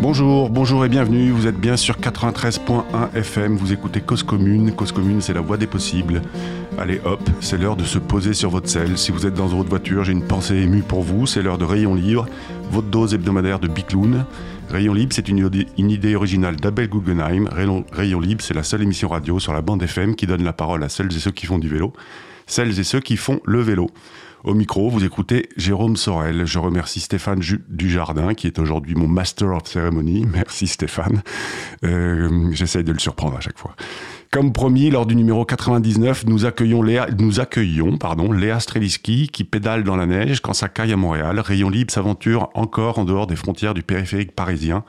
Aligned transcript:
Bonjour, 0.00 0.50
bonjour 0.50 0.84
et 0.84 0.88
bienvenue. 0.88 1.30
Vous 1.30 1.46
êtes 1.46 1.58
bien 1.58 1.76
sur 1.76 1.96
93.1 1.96 3.14
FM. 3.14 3.56
Vous 3.56 3.72
écoutez 3.72 4.00
Cause 4.00 4.22
Commune. 4.22 4.72
Cause 4.72 4.92
Commune, 4.92 5.20
c'est 5.20 5.34
la 5.34 5.40
voie 5.40 5.56
des 5.56 5.66
possibles. 5.66 6.22
Allez 6.78 7.00
hop, 7.04 7.20
c'est 7.40 7.58
l'heure 7.58 7.76
de 7.76 7.84
se 7.84 7.98
poser 7.98 8.34
sur 8.34 8.50
votre 8.50 8.68
selle. 8.68 8.96
Si 8.98 9.12
vous 9.12 9.26
êtes 9.26 9.34
dans 9.34 9.46
votre 9.46 9.68
voiture, 9.68 10.04
j'ai 10.04 10.12
une 10.12 10.26
pensée 10.26 10.56
émue 10.56 10.82
pour 10.82 11.02
vous. 11.02 11.26
C'est 11.26 11.42
l'heure 11.42 11.58
de 11.58 11.64
Rayon 11.64 11.94
Libre, 11.94 12.26
votre 12.70 12.88
dose 12.88 13.14
hebdomadaire 13.14 13.58
de 13.58 13.68
Bicloun. 13.68 14.24
Rayon 14.70 14.94
Libre, 14.94 15.12
c'est 15.12 15.28
une, 15.28 15.90
idée 15.90 16.14
originale 16.14 16.54
d'Abel 16.54 16.88
Guggenheim. 16.88 17.48
Rayon 17.92 18.20
Libre, 18.20 18.40
c'est 18.40 18.54
la 18.54 18.62
seule 18.62 18.82
émission 18.82 19.08
radio 19.08 19.40
sur 19.40 19.52
la 19.52 19.62
bande 19.62 19.82
FM 19.82 20.14
qui 20.14 20.26
donne 20.26 20.44
la 20.44 20.52
parole 20.52 20.84
à 20.84 20.88
celles 20.88 21.14
et 21.14 21.18
ceux 21.18 21.32
qui 21.32 21.46
font 21.46 21.58
du 21.58 21.68
vélo, 21.68 21.92
celles 22.46 22.78
et 22.78 22.84
ceux 22.84 23.00
qui 23.00 23.16
font 23.16 23.40
le 23.44 23.60
vélo. 23.60 23.90
Au 24.44 24.54
micro, 24.54 24.88
vous 24.88 25.04
écoutez 25.04 25.48
Jérôme 25.56 25.96
Sorel. 25.96 26.46
Je 26.46 26.58
remercie 26.60 27.00
Stéphane 27.00 27.40
Dujardin, 27.68 28.34
qui 28.34 28.46
est 28.46 28.60
aujourd'hui 28.60 28.94
mon 28.94 29.08
Master 29.08 29.48
of 29.48 29.66
Ceremony. 29.66 30.24
Merci 30.32 30.68
Stéphane. 30.68 31.22
Euh, 31.84 32.50
J'essaye 32.52 32.84
de 32.84 32.92
le 32.92 33.00
surprendre 33.00 33.36
à 33.36 33.40
chaque 33.40 33.58
fois. 33.58 33.74
Comme 34.32 34.52
promis, 34.52 34.90
lors 34.90 35.06
du 35.06 35.16
numéro 35.16 35.44
99, 35.44 36.26
nous 36.26 36.44
accueillons 36.44 36.82
Léa, 36.82 37.08
nous 37.18 37.40
Streliski, 38.60 39.26
qui 39.26 39.42
pédale 39.42 39.82
dans 39.82 39.96
la 39.96 40.06
neige 40.06 40.38
quand 40.38 40.52
ça 40.52 40.68
caille 40.68 40.92
à 40.92 40.96
Montréal. 40.96 41.40
Rayon 41.40 41.68
Libre 41.68 41.90
s'aventure 41.90 42.48
encore 42.54 43.00
en 43.00 43.04
dehors 43.04 43.26
des 43.26 43.34
frontières 43.34 43.74
du 43.74 43.82
périphérique 43.82 44.30
parisien. 44.30 44.84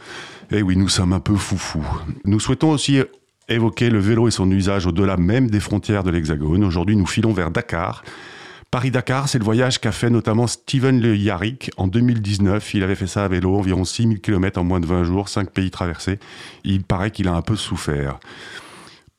Et 0.52 0.58
eh 0.58 0.62
oui, 0.62 0.78
nous 0.78 0.90
sommes 0.90 1.12
un 1.12 1.20
peu 1.20 1.36
foufous. 1.36 1.84
Nous 2.24 2.40
souhaitons 2.40 2.70
aussi 2.70 3.00
évoquer 3.50 3.90
le 3.90 3.98
vélo 3.98 4.28
et 4.28 4.32
son 4.32 4.50
usage 4.52 4.86
au-delà 4.86 5.18
même 5.18 5.50
des 5.50 5.60
frontières 5.60 6.04
de 6.04 6.12
l'Hexagone. 6.12 6.64
Aujourd'hui, 6.64 6.96
nous 6.96 7.08
filons 7.08 7.34
vers 7.34 7.50
Dakar 7.50 8.04
Paris-Dakar, 8.70 9.28
c'est 9.28 9.40
le 9.40 9.44
voyage 9.44 9.82
qu'a 9.82 9.92
fait 9.92 10.12
notamment 10.12 10.46
Steven 10.46 11.02
Le 11.02 11.18
Yarrick 11.18 11.72
en 11.78 11.88
2019. 11.88 12.76
Il 12.76 12.84
avait 12.84 12.96
fait 12.96 13.08
ça 13.08 13.26
à 13.26 13.28
vélo, 13.28 13.58
environ 13.58 13.86
6000 13.86 14.22
km 14.22 14.60
en 14.60 14.64
moins 14.64 14.80
de 14.80 14.86
20 14.86 15.04
jours, 15.04 15.30
5 15.30 15.50
pays 15.50 15.72
traversés. 15.72 16.20
Il 16.64 16.84
paraît 16.84 17.10
qu'il 17.10 17.28
a 17.28 17.34
un 17.34 17.42
peu 17.42 17.56
souffert. 17.56 18.20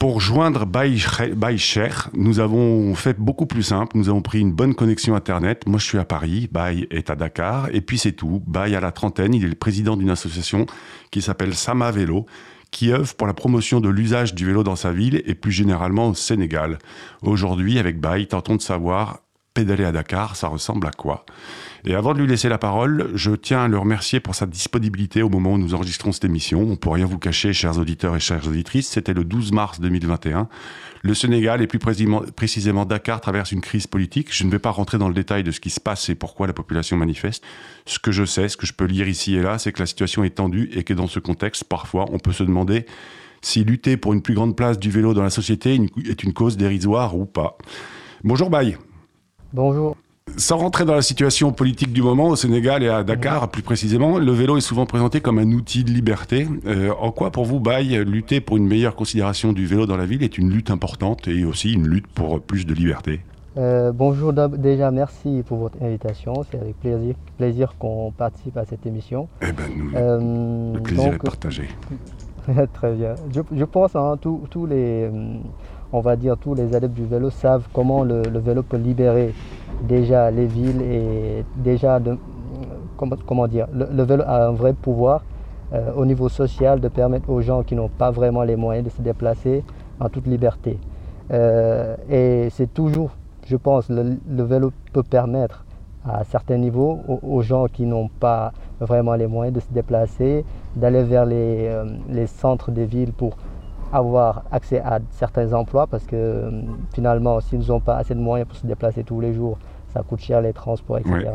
Pour 0.03 0.21
joindre 0.21 0.67
Baïcher, 0.67 1.91
nous 2.13 2.41
avons 2.41 2.93
fait 2.97 3.17
beaucoup 3.21 3.47
plus 3.47 3.63
simple. 3.63 3.97
Nous 3.97 4.09
avons 4.09 4.21
pris 4.21 4.41
une 4.41 4.51
bonne 4.51 4.75
connexion 4.75 5.15
Internet. 5.15 5.65
Moi, 5.69 5.79
je 5.79 5.85
suis 5.85 5.99
à 5.99 6.05
Paris. 6.05 6.49
Baï 6.51 6.89
est 6.91 7.09
à 7.09 7.15
Dakar. 7.15 7.69
Et 7.73 7.83
puis, 7.83 7.99
c'est 7.99 8.11
tout. 8.11 8.43
Baï 8.49 8.75
a 8.75 8.81
la 8.81 8.91
trentaine. 8.91 9.33
Il 9.33 9.45
est 9.45 9.49
le 9.49 9.55
président 9.55 9.97
d'une 9.97 10.11
association 10.11 10.67
qui 11.13 11.23
s'appelle 11.23 11.55
Sama 11.55 11.93
Vélo 11.93 12.27
qui 12.73 12.91
œuvre 12.91 13.15
pour 13.15 13.29
la 13.29 13.33
promotion 13.33 13.79
de 13.81 13.89
l'usage 13.89 14.35
du 14.35 14.45
vélo 14.45 14.65
dans 14.65 14.75
sa 14.75 14.91
ville 14.91 15.23
et 15.25 15.37
plus 15.37 15.53
généralement 15.53 16.09
au 16.09 16.15
Sénégal. 16.15 16.79
Aujourd'hui, 17.23 17.79
avec 17.79 18.01
Baï, 18.01 18.27
tentons 18.27 18.57
de 18.57 18.61
savoir 18.61 19.21
pédaler 19.55 19.85
à 19.85 19.93
Dakar, 19.93 20.35
ça 20.35 20.49
ressemble 20.49 20.89
à 20.89 20.91
quoi? 20.91 21.25
Et 21.85 21.97
avant 21.97 22.15
de 22.15 22.21
lui 22.21 22.29
laisser 22.29 22.49
la 22.49 22.59
parole, 22.59 23.11
je 23.15 23.33
tiens 23.33 23.65
à 23.65 23.69
le 23.69 23.77
remercier 23.77 24.21
pour 24.21 24.37
sa 24.37 24.47
disponibilité 24.47 25.23
au 25.23 25.29
moment 25.29 25.55
où 25.55 25.59
nous 25.59 25.75
enregistrons 25.75 26.13
cette 26.13 26.25
émission. 26.25 26.61
On 26.63 26.77
peut 26.77 26.91
rien 26.91 27.07
vous 27.07 27.19
cacher, 27.19 27.53
chers 27.53 27.77
auditeurs 27.79 28.15
et 28.15 28.21
chères 28.21 28.47
auditrices, 28.47 28.89
c'était 28.89 29.15
le 29.15 29.25
12 29.25 29.51
mars 29.51 29.81
2021. 29.81 30.49
Le 31.03 31.15
Sénégal, 31.15 31.61
et 31.61 31.67
plus 31.67 31.81
précisément 31.81 32.85
Dakar, 32.85 33.21
traverse 33.21 33.51
une 33.51 33.61
crise 33.61 33.89
politique. 33.89 34.33
Je 34.33 34.45
ne 34.45 34.51
vais 34.51 34.61
pas 34.61 34.71
rentrer 34.71 34.99
dans 34.99 35.09
le 35.09 35.15
détail 35.15 35.43
de 35.43 35.51
ce 35.51 35.59
qui 35.59 35.71
se 35.71 35.81
passe 35.81 36.09
et 36.09 36.15
pourquoi 36.15 36.47
la 36.47 36.53
population 36.53 36.97
manifeste. 36.97 37.43
Ce 37.85 37.99
que 37.99 38.13
je 38.13 38.25
sais, 38.25 38.49
ce 38.49 38.57
que 38.57 38.67
je 38.67 38.75
peux 38.75 38.85
lire 38.85 39.09
ici 39.09 39.35
et 39.35 39.43
là, 39.43 39.59
c'est 39.59 39.73
que 39.73 39.81
la 39.81 39.87
situation 39.87 40.23
est 40.23 40.37
tendue 40.37 40.71
et 40.75 40.85
que 40.85 40.95
dans 40.95 41.09
ce 41.09 41.19
contexte, 41.19 41.65
parfois, 41.65 42.07
on 42.13 42.21
peut 42.21 42.33
se 42.33 42.45
demander 42.45 42.87
si 43.41 43.65
lutter 43.65 43.97
pour 43.97 44.13
une 44.13 44.23
plus 44.23 44.35
grande 44.35 44.57
place 44.57 44.79
du 44.79 44.91
vélo 44.93 45.15
dans 45.15 45.25
la 45.25 45.31
société 45.31 45.81
est 46.09 46.23
une 46.23 46.33
cause 46.33 46.57
dérisoire 46.57 47.17
ou 47.17 47.25
pas. 47.25 47.59
Bonjour 48.23 48.51
Baye. 48.51 48.77
Bonjour. 49.53 49.97
Sans 50.37 50.57
rentrer 50.57 50.85
dans 50.85 50.95
la 50.95 51.03
situation 51.03 51.53
politique 51.53 51.93
du 51.93 52.03
moment 52.03 52.29
au 52.29 52.37
Sénégal 52.37 52.83
et 52.83 52.89
à 52.89 53.05
Dakar 53.05 53.49
plus 53.49 53.63
précisément, 53.63 54.19
le 54.19 54.33
vélo 54.33 54.57
est 54.57 54.63
souvent 54.63 54.87
présenté 54.87 55.21
comme 55.21 55.39
un 55.39 55.51
outil 55.53 55.85
de 55.85 55.91
liberté. 55.91 56.49
Euh, 56.67 56.91
en 57.01 57.11
quoi 57.11 57.31
pour 57.31 57.45
vous, 57.45 57.61
Baye, 57.61 58.03
lutter 58.05 58.41
pour 58.41 58.57
une 58.57 58.67
meilleure 58.67 58.95
considération 58.95 59.53
du 59.53 59.67
vélo 59.67 59.87
dans 59.87 59.97
la 59.97 60.07
ville 60.07 60.23
est 60.23 60.39
une 60.39 60.51
lutte 60.51 60.71
importante 60.71 61.29
et 61.29 61.45
aussi 61.45 61.73
une 61.75 61.87
lutte 61.87 62.07
pour 62.07 62.41
plus 62.41 62.65
de 62.67 62.73
liberté? 62.75 63.21
Euh, 63.59 63.93
bonjour 63.93 64.33
déjà, 64.33 64.91
merci 64.91 65.43
pour 65.47 65.59
votre 65.59 65.83
invitation. 65.83 66.33
C'est 66.51 66.59
avec 66.59 66.81
plaisir, 66.81 67.15
plaisir 67.37 67.75
qu'on 67.79 68.13
participe 68.17 68.57
à 68.57 68.65
cette 68.65 68.87
émission. 68.87 69.29
Eh 69.43 69.53
ben, 69.53 69.65
nous, 69.77 69.91
euh, 69.95 70.73
le 70.75 70.81
plaisir 70.81 71.13
est 71.13 71.19
partagé. 71.19 71.69
Très 72.73 72.93
bien. 72.95 73.15
Je, 73.55 73.65
pense 73.65 73.95
hein, 73.95 74.17
tous 74.21 74.67
les 74.67 75.09
on 75.93 76.01
va 76.01 76.17
dire, 76.17 76.37
tous 76.39 76.55
les 76.55 76.75
adeptes 76.75 76.95
du 76.95 77.05
vélo 77.05 77.31
savent 77.31 77.65
comment 77.73 78.03
le, 78.03 78.23
vélo 78.39 78.63
peut 78.63 78.79
libérer 78.79 79.35
déjà 79.83 80.31
les 80.31 80.47
villes 80.47 80.83
et 80.83 81.45
déjà, 81.57 82.01
de, 82.01 82.17
comment, 82.97 83.49
dire, 83.49 83.67
le, 83.73 84.03
vélo 84.03 84.23
a 84.27 84.47
un 84.47 84.53
vrai 84.53 84.73
pouvoir 84.73 85.25
euh, 85.73 85.93
au 85.97 86.05
niveau 86.05 86.29
social 86.29 86.81
de 86.81 86.89
permettre 86.89 87.31
aux 87.31 87.41
gens 87.41 87.63
qui 87.63 87.75
n'ont 87.75 87.89
pas 87.89 88.11
vraiment 88.11 88.43
les 88.43 88.57
moyens 88.57 88.85
de 88.85 88.91
se 88.91 89.03
déplacer 89.03 89.65
en 90.01 90.09
toute 90.09 90.27
liberté. 90.27 90.79
Euh, 91.33 91.97
et 92.11 92.49
c'est 92.51 92.73
toujours, 92.73 93.11
je 93.47 93.57
pense, 93.57 93.89
le, 93.89 94.19
vélo 94.43 94.73
peut 94.93 95.03
permettre 95.03 95.65
à 96.05 96.25
certains 96.25 96.59
niveaux 96.59 96.99
aux, 97.23 97.43
gens 97.43 97.67
qui 97.67 97.87
n'ont 97.87 98.09
pas 98.09 98.53
vraiment 98.81 99.15
les 99.15 99.29
moyens 99.29 99.55
de 99.55 99.61
se 99.61 99.73
déplacer, 99.73 100.45
d'aller 100.75 101.05
vers 101.05 101.25
les, 101.25 101.69
euh, 101.69 101.85
les 102.09 102.27
centres 102.27 102.73
des 102.73 102.87
villes 102.87 103.13
pour 103.13 103.37
avoir 103.93 104.45
accès 104.51 104.81
à 104.81 104.99
certains 105.11 105.53
emplois 105.53 105.87
parce 105.87 106.05
que 106.05 106.17
euh, 106.17 106.51
finalement, 106.95 107.41
s'ils 107.41 107.67
n'ont 107.69 107.81
pas 107.81 107.97
assez 107.97 108.15
de 108.15 108.21
moyens 108.21 108.49
pour 108.49 108.57
se 108.57 108.67
déplacer 108.67 109.05
tous 109.05 109.21
les 109.21 109.35
jours, 109.35 109.59
ça 109.93 110.03
coûte 110.03 110.21
cher 110.21 110.41
les 110.41 110.53
transports, 110.53 110.99
etc. 110.99 111.29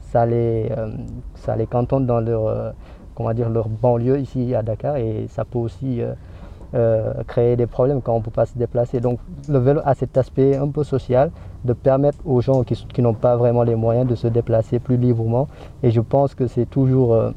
Ça, 0.00 0.26
les, 0.26 0.68
euh, 0.76 0.90
ça 1.36 1.54
les 1.54 1.66
cantonne 1.66 2.06
dans 2.06 2.20
leur, 2.20 2.46
euh, 2.46 2.70
comment 3.14 3.32
dire, 3.32 3.48
leur 3.48 3.68
banlieue 3.68 4.18
ici 4.18 4.54
à 4.54 4.62
Dakar 4.62 4.96
et 4.96 5.26
ça 5.28 5.44
peut 5.44 5.58
aussi 5.58 6.02
créer 7.26 7.56
des 7.56 7.66
problèmes 7.66 8.00
quand 8.00 8.14
on 8.14 8.18
ne 8.18 8.22
peut 8.22 8.30
pas 8.30 8.46
se 8.46 8.56
déplacer. 8.56 9.00
Donc 9.00 9.18
le 9.48 9.58
vélo 9.58 9.80
a 9.84 9.94
cet 9.94 10.16
aspect 10.16 10.56
un 10.56 10.68
peu 10.68 10.84
social 10.84 11.32
de 11.64 11.72
permettre 11.72 12.18
aux 12.24 12.40
gens 12.40 12.62
qui, 12.62 12.74
qui 12.92 13.02
n'ont 13.02 13.14
pas 13.14 13.36
vraiment 13.36 13.64
les 13.64 13.74
moyens 13.74 14.06
de 14.06 14.14
se 14.14 14.28
déplacer 14.28 14.78
plus 14.78 14.96
librement 14.96 15.48
et 15.82 15.90
je 15.90 16.00
pense 16.00 16.36
que 16.36 16.46
c'est 16.46 16.66
toujours 16.66 17.32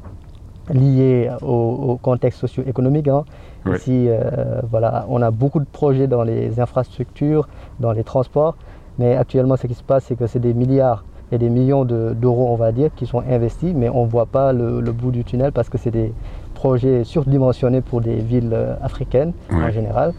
lié 0.72 1.30
au, 1.42 1.98
contexte 2.00 2.40
socio-économique. 2.40 3.08
Hein. 3.08 3.24
Ici, 3.72 4.06
euh, 4.08 4.60
voilà, 4.70 5.06
on 5.08 5.22
a 5.22 5.30
beaucoup 5.30 5.60
de 5.60 5.64
projets 5.64 6.06
dans 6.06 6.22
les 6.22 6.60
infrastructures, 6.60 7.48
dans 7.80 7.92
les 7.92 8.04
transports, 8.04 8.56
mais 8.98 9.16
actuellement, 9.16 9.56
ce 9.56 9.66
qui 9.66 9.74
se 9.74 9.82
passe, 9.82 10.04
c'est 10.04 10.16
que 10.16 10.26
c'est 10.26 10.38
des 10.38 10.54
milliards 10.54 11.04
et 11.32 11.38
des 11.38 11.48
millions 11.48 11.84
d'euros, 11.84 12.48
on 12.50 12.56
va 12.56 12.72
dire, 12.72 12.90
qui 12.94 13.06
sont 13.06 13.22
investis, 13.28 13.72
mais 13.74 13.88
on 13.88 14.04
ne 14.04 14.10
voit 14.10 14.26
pas 14.26 14.52
le, 14.52 14.80
bout 14.92 15.10
du 15.10 15.24
tunnel 15.24 15.52
parce 15.52 15.68
que 15.68 15.78
c'est 15.78 15.90
des 15.90 16.12
projets 16.54 17.04
surdimensionnés 17.04 17.80
pour 17.80 18.00
des 18.00 18.16
villes 18.16 18.52
euh, 18.52 18.76
africaines 18.82 19.32
en 19.50 19.70
général, 19.70 20.12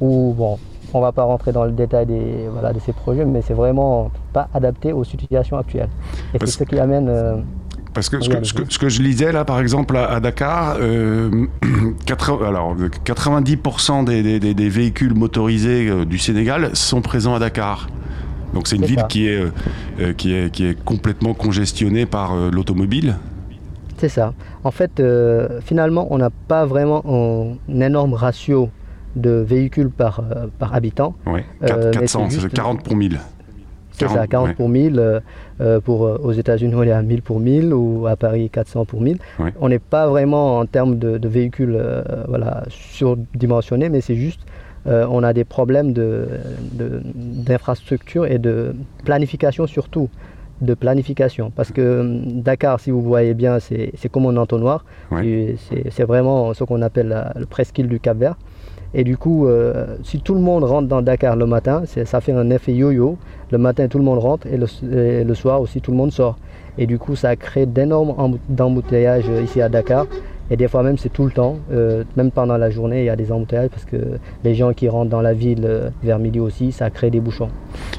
où, 0.00 0.34
bon, 0.36 0.58
on 0.92 0.98
ne 0.98 1.04
va 1.04 1.12
pas 1.12 1.22
rentrer 1.22 1.52
dans 1.52 1.64
le 1.64 1.70
détail 1.70 2.06
des, 2.06 2.48
voilà, 2.52 2.72
de 2.72 2.80
ces 2.80 2.92
projets, 2.92 3.24
mais 3.24 3.42
c'est 3.42 3.54
vraiment 3.54 4.10
pas 4.32 4.48
adapté 4.52 4.92
aux 4.92 5.04
situations 5.04 5.56
actuelles. 5.56 5.88
Et 6.34 6.38
c'est 6.40 6.46
ce 6.46 6.64
qui 6.64 6.78
amène... 6.78 7.08
Euh, 7.08 7.36
parce 7.92 8.08
que 8.08 8.20
ce, 8.20 8.78
que 8.78 8.88
je 8.88 9.02
lisais 9.02 9.32
là, 9.32 9.44
par 9.44 9.60
exemple, 9.60 9.96
à, 9.96 10.20
Dakar, 10.20 10.76
80, 10.76 10.82
euh, 10.82 11.48
alors, 12.48 12.76
90% 12.76 14.04
des, 14.04 14.68
véhicules 14.68 15.14
motorisés 15.14 15.88
euh, 15.88 16.04
du 16.04 16.18
Sénégal 16.18 16.70
sont 16.74 17.02
présents 17.02 17.34
à 17.34 17.38
Dakar. 17.38 17.88
Donc 18.54 18.66
c'est 18.66 18.76
une 18.76 18.84
ville 18.84 19.04
qui 19.08 19.28
est, 19.28 19.44
euh, 20.00 20.12
qui, 20.12 20.34
est, 20.34 20.50
qui 20.50 20.66
est 20.66 20.84
complètement 20.84 21.34
congestionnée 21.34 22.06
par 22.06 22.34
l'automobile. 22.50 23.16
C'est 23.98 24.08
ça. 24.08 24.34
En 24.64 24.70
fait, 24.70 25.02
finalement, 25.64 26.08
on 26.10 26.18
n'a 26.18 26.30
pas 26.30 26.66
vraiment 26.66 27.02
un, 27.68 27.80
énorme 27.80 28.14
ratio 28.14 28.70
de 29.16 29.30
véhicules 29.30 29.90
par, 29.90 30.22
par 30.58 30.74
habitant. 30.74 31.14
Oui, 31.26 31.40
400, 31.64 32.28
c'est 32.30 32.52
40 32.52 32.82
pour 32.82 32.96
1000. 32.96 33.18
C'est 34.08 34.14
ça, 34.14 34.26
40 34.26 34.54
pour 34.56 34.68
1000. 34.68 34.98
Euh, 34.98 35.20
euh, 35.60 35.80
pour, 35.80 36.06
euh, 36.06 36.18
aux 36.22 36.32
États-Unis, 36.32 36.74
on 36.74 36.82
est 36.82 36.90
à 36.90 37.02
1000 37.02 37.22
pour 37.22 37.38
1000 37.40 37.74
ou 37.74 38.06
à 38.06 38.16
Paris 38.16 38.48
400 38.50 38.84
pour 38.86 39.00
1000. 39.00 39.18
On 39.60 39.68
n'est 39.68 39.78
pas 39.78 40.08
vraiment 40.08 40.58
en 40.58 40.66
termes 40.66 40.98
de, 40.98 41.28
véhicules 41.28 41.80
voilà, 42.28 42.64
surdimensionnés, 42.68 43.88
mais 43.88 44.00
c'est 44.00 44.16
juste 44.16 44.40
on 44.86 45.22
a 45.22 45.32
des 45.32 45.44
problèmes 45.44 45.92
d'infrastructure 46.74 48.22
de, 48.22 48.28
et 48.28 48.38
de 48.38 48.74
planification 49.04 49.66
surtout 49.66 50.08
de 50.60 50.74
planification. 50.74 51.50
Parce 51.50 51.70
que 51.72 52.02
Dakar, 52.42 52.80
si 52.80 52.90
vous 52.90 53.02
voyez 53.02 53.34
bien, 53.34 53.58
c'est 53.60 54.08
comme 54.10 54.26
un 54.26 54.36
entonnoir. 54.36 54.84
C'est 55.20 56.04
vraiment 56.04 56.54
ce 56.54 56.64
qu'on 56.64 56.82
appelle 56.82 57.32
le 57.36 57.46
presqu'île 57.46 57.88
du 57.88 58.00
Cap 58.00 58.16
Vert. 58.18 58.36
Et 58.92 59.04
du 59.04 59.16
coup, 59.16 59.46
euh, 59.46 59.96
si 60.02 60.20
tout 60.20 60.34
le 60.34 60.40
monde 60.40 60.64
rentre 60.64 60.88
dans 60.88 61.00
Dakar 61.00 61.36
le 61.36 61.46
matin, 61.46 61.82
ça 61.86 62.20
fait 62.20 62.32
un 62.32 62.50
effet 62.50 62.72
yo-yo. 62.72 63.16
Le 63.52 63.58
matin, 63.58 63.86
tout 63.88 63.98
le 63.98 64.04
monde 64.04 64.18
rentre 64.18 64.46
et 64.46 64.56
le, 64.56 65.34
soir 65.34 65.60
aussi, 65.60 65.80
tout 65.80 65.90
le 65.92 65.96
monde 65.96 66.12
sort. 66.12 66.36
Et 66.78 66.86
du 66.86 66.98
coup, 66.98 67.14
ça 67.14 67.36
crée 67.36 67.66
d'énormes 67.66 68.14
embouteillages 68.58 69.28
ici 69.44 69.60
à 69.60 69.68
Dakar 69.68 70.06
Et 70.50 70.56
des 70.56 70.68
fois 70.68 70.82
même 70.82 70.98
c'est 70.98 71.12
tout 71.12 71.24
le 71.24 71.30
temps, 71.30 71.58
euh, 71.72 72.04
même 72.16 72.30
pendant 72.30 72.56
la 72.56 72.70
journée 72.70 73.02
il 73.02 73.06
y 73.06 73.10
a 73.10 73.16
des 73.16 73.32
embouteillages 73.32 73.70
parce 73.70 73.84
que 73.84 73.96
les 74.44 74.54
gens 74.54 74.72
qui 74.72 74.88
rentrent 74.88 75.10
dans 75.10 75.22
la 75.22 75.32
ville 75.32 75.64
euh, 75.64 75.90
vers 76.02 76.18
midi 76.18 76.40
aussi, 76.40 76.72
ça 76.72 76.90
crée 76.90 77.10
des 77.10 77.20
bouchons. 77.20 77.50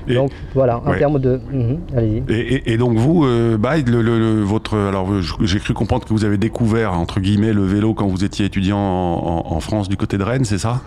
donc 0.07 0.31
voilà, 0.53 0.81
en 0.85 0.93
termes 0.93 1.19
de... 1.19 1.39
Mhm, 1.51 1.79
allez-y. 1.95 2.23
Et, 2.65 2.77
donc 2.77 2.97
vous, 2.97 3.25
euh, 3.25 3.57
le, 3.57 4.41
votre, 4.41 4.77
alors 4.77 5.07
j'ai 5.41 5.59
cru 5.59 5.73
comprendre 5.73 6.05
que 6.05 6.13
vous 6.13 6.25
avez 6.25 6.37
découvert 6.37 6.93
entre 6.93 7.19
guillemets 7.19 7.53
le 7.53 7.63
vélo 7.63 7.93
quand 7.93 8.07
vous 8.07 8.23
étiez 8.23 8.45
étudiant 8.45 8.77
en 8.77 9.59
France 9.59 9.89
du 9.89 9.97
côté 9.97 10.17
de 10.17 10.23
Rennes, 10.23 10.45
c'est 10.45 10.57
ça? 10.57 10.81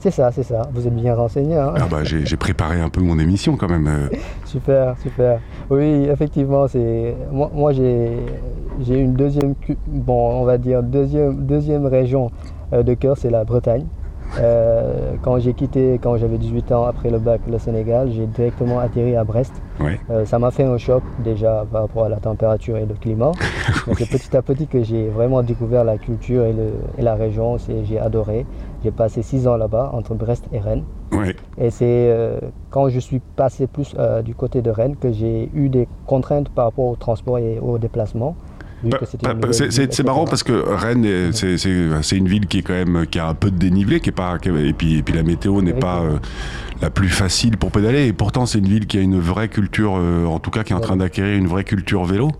C'est 0.00 0.10
ça, 0.10 0.30
c'est 0.32 0.42
ça. 0.42 0.62
Vous 0.72 0.86
êtes 0.86 0.94
bien 0.94 1.14
renseigné. 1.14 1.56
Hein. 1.56 1.74
ah 1.76 1.86
bah, 1.90 2.04
j'ai 2.04 2.36
préparé 2.36 2.80
un 2.80 2.88
peu 2.88 3.00
mon 3.00 3.18
émission 3.18 3.56
quand 3.56 3.68
même. 3.68 3.86
Euh. 3.86 4.08
super, 4.44 4.96
super. 4.98 5.40
Oui, 5.68 6.06
effectivement, 6.10 6.66
c'est 6.68 7.14
moi, 7.30 7.50
moi 7.54 7.72
j'ai 7.72 8.18
une 8.88 9.14
deuxième, 9.14 9.54
bon, 9.86 10.40
on 10.40 10.44
va 10.44 10.58
dire 10.58 10.82
deuxième, 10.82 11.44
deuxième 11.46 11.86
région 11.86 12.30
euh, 12.72 12.82
de 12.82 12.94
cœur, 12.94 13.16
c'est 13.16 13.30
la 13.30 13.44
Bretagne. 13.44 13.86
Euh, 14.38 15.14
quand 15.22 15.38
j'ai 15.38 15.54
quitté, 15.54 15.98
quand 16.00 16.16
j'avais 16.16 16.38
18 16.38 16.72
ans 16.72 16.84
après 16.84 17.10
le 17.10 17.18
bac, 17.18 17.40
le 17.50 17.58
Sénégal, 17.58 18.10
j'ai 18.12 18.26
directement 18.26 18.78
atterri 18.78 19.16
à 19.16 19.24
Brest. 19.24 19.52
Euh, 20.10 20.24
ça 20.24 20.38
m'a 20.38 20.50
fait 20.50 20.64
un 20.64 20.78
choc 20.78 21.02
déjà 21.24 21.64
par 21.70 21.82
rapport 21.82 22.04
à 22.04 22.08
la 22.08 22.16
température 22.16 22.76
et 22.76 22.86
le 22.86 22.94
climat. 22.94 23.32
c'est 23.98 24.08
petit 24.08 24.36
à 24.36 24.42
petit 24.42 24.66
que 24.66 24.82
j'ai 24.82 25.08
vraiment 25.08 25.42
découvert 25.42 25.84
la 25.84 25.98
culture 25.98 26.44
et, 26.44 26.54
la 27.02 27.14
région. 27.14 27.56
J'ai 27.84 27.98
adoré. 27.98 28.46
J'ai 28.82 28.90
passé 28.90 29.22
6 29.22 29.46
ans 29.46 29.56
là-bas 29.56 29.90
entre 29.92 30.14
Brest 30.14 30.44
et 30.52 30.58
Rennes. 30.58 30.84
Et 31.58 31.70
c'est 31.70 31.84
euh, 31.86 32.38
quand 32.70 32.88
je 32.88 32.98
suis 32.98 33.20
passé 33.36 33.66
plus 33.66 33.94
du 34.24 34.34
côté 34.34 34.62
de 34.62 34.70
Rennes 34.70 34.96
que 34.96 35.12
j'ai 35.12 35.50
eu 35.54 35.68
des 35.68 35.86
contraintes 36.06 36.48
par 36.48 36.66
rapport 36.66 36.86
au 36.86 36.96
transport 36.96 37.38
et 37.38 37.58
au 37.58 37.78
déplacement. 37.78 38.36
Bah, 38.82 38.98
bah, 39.22 39.34
bah, 39.34 39.48
c'est 39.52 40.04
marrant 40.04 40.24
parce 40.24 40.42
que 40.42 40.52
Rennes, 40.52 41.32
c'est 41.32 42.16
une 42.16 42.28
ville 42.28 42.46
qui 42.46 42.58
est 42.58 42.62
quand 42.62 42.72
même 42.72 43.06
qui 43.06 43.18
a 43.18 43.28
un 43.28 43.34
peu 43.34 43.50
de 43.50 43.56
dénivelé, 43.56 44.00
qui 44.00 44.08
est 44.08 44.12
pas 44.12 44.36
et 44.42 44.72
puis 44.72 44.98
et 44.98 45.02
puis 45.02 45.14
la 45.14 45.22
météo 45.22 45.60
n'est 45.60 45.74
pas 45.74 46.00
euh, 46.00 46.18
la 46.80 46.88
plus 46.88 47.08
facile 47.08 47.58
pour 47.58 47.70
pédaler. 47.70 48.06
Et 48.06 48.12
pourtant, 48.14 48.46
c'est 48.46 48.58
une 48.58 48.68
ville 48.68 48.86
qui 48.86 48.96
a 48.96 49.02
une 49.02 49.18
vraie 49.18 49.48
culture, 49.48 49.96
euh, 49.98 50.24
en 50.24 50.38
tout 50.38 50.50
cas, 50.50 50.64
qui 50.64 50.72
est 50.72 50.76
en 50.76 50.80
train 50.80 50.96
d'acquérir 50.96 51.36
une 51.36 51.46
vraie 51.46 51.64
culture 51.64 52.04
vélo. 52.04 52.30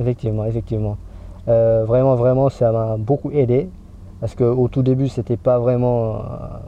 Effectivement, 0.00 0.44
effectivement. 0.46 0.96
Euh, 1.46 1.84
vraiment, 1.86 2.16
vraiment, 2.16 2.48
ça 2.48 2.72
m'a 2.72 2.96
beaucoup 2.98 3.30
aidé 3.30 3.68
parce 4.20 4.34
qu'au 4.34 4.68
tout 4.68 4.82
début, 4.82 5.08
c'était 5.08 5.36
pas 5.36 5.58
vraiment 5.58 6.20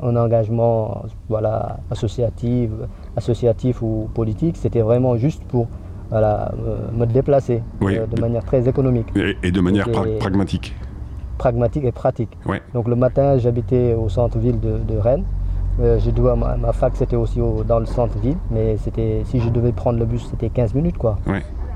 un 0.03 0.17
engagement, 0.17 1.05
voilà, 1.29 1.79
associatif, 1.91 2.71
associatif 3.17 3.83
ou 3.83 4.09
politique. 4.15 4.57
C'était 4.57 4.83
vraiment 4.83 5.17
juste 5.17 5.43
pour 5.45 5.67
voilà, 6.11 6.53
me 6.93 7.07
déplacer 7.07 7.63
euh, 7.83 8.07
de 8.07 8.21
manière 8.21 8.45
très 8.45 8.69
économique. 8.69 9.07
Et, 9.43 9.51
de 9.51 9.61
manière 9.61 9.89
pragmatique. 10.19 10.75
Pragmatique 11.39 11.85
et 11.85 11.93
pratique. 11.93 12.37
Donc 12.75 12.87
le 12.89 12.97
matin, 12.97 13.39
j'habitais 13.39 13.95
au 13.95 14.09
centre-ville 14.09 14.61
de, 14.61 14.97
Rennes. 14.97 15.25
Euh, 15.81 15.99
ma, 16.37 16.57
ma, 16.57 16.73
fac, 16.73 16.93
c'était 16.95 17.17
aussi 17.17 17.41
dans 17.67 17.79
le 17.79 17.87
centre-ville, 17.87 18.37
mais 18.51 18.77
si 19.25 19.41
je 19.41 19.49
devais 19.49 19.73
prendre 19.73 19.99
le 19.99 20.05
bus, 20.05 20.27
c'était 20.31 20.51
15 20.51 20.75
minutes. 20.75 20.99
quoi. 20.99 21.19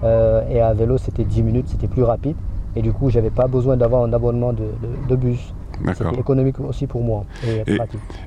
Euh, 0.02 0.42
et 0.50 0.60
à 0.60 0.74
vélo, 0.74 0.98
c'était 0.98 1.24
10 1.24 1.42
minutes, 1.42 1.68
c'était 1.68 1.86
plus 1.86 2.02
rapide. 2.02 2.36
Et 2.76 2.82
du 2.82 2.92
coup, 2.92 3.10
j'avais 3.10 3.30
pas 3.30 3.46
besoin 3.46 3.76
d'avoir 3.76 4.04
un 4.04 4.12
abonnement 4.12 4.52
de 4.52 5.16
bus. 5.16 5.54
C'était 5.94 6.20
économique 6.20 6.60
aussi 6.60 6.86
pour 6.86 7.02
moi. 7.02 7.24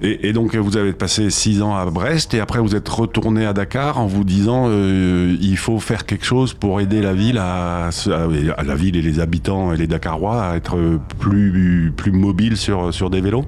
Et, 0.02 0.34
donc 0.34 0.56
vous 0.56 0.78
avez 0.78 0.94
passé 0.94 1.30
six 1.30 1.62
ans 1.62 1.76
à 1.76 1.86
Brest 1.86 2.34
et 2.34 2.40
après 2.40 2.60
vous 2.60 2.76
êtes 2.76 2.88
retourné 2.88 3.46
à 3.46 3.54
Dakar 3.54 4.00
en 4.00 4.06
vous 4.06 4.24
disant 4.24 4.66
euh, 4.68 5.36
il 5.42 5.58
faut 5.58 5.80
faire 5.80 6.06
quelque 6.06 6.26
chose 6.26 6.54
pour 6.54 6.82
aider 6.82 7.02
la 7.02 7.14
ville 7.14 7.38
à, 7.38 7.90
la 8.08 8.76
ville 8.76 8.96
et 8.96 9.02
les 9.02 9.20
habitants 9.20 9.74
et 9.74 9.78
les 9.78 9.88
Dakarois 9.88 10.44
à 10.44 10.56
être 10.56 10.78
plus 11.20 11.94
plus 11.96 12.12
mobiles 12.12 12.58
sur 12.58 12.94
sur 12.94 13.10
des 13.10 13.22
vélos? 13.22 13.46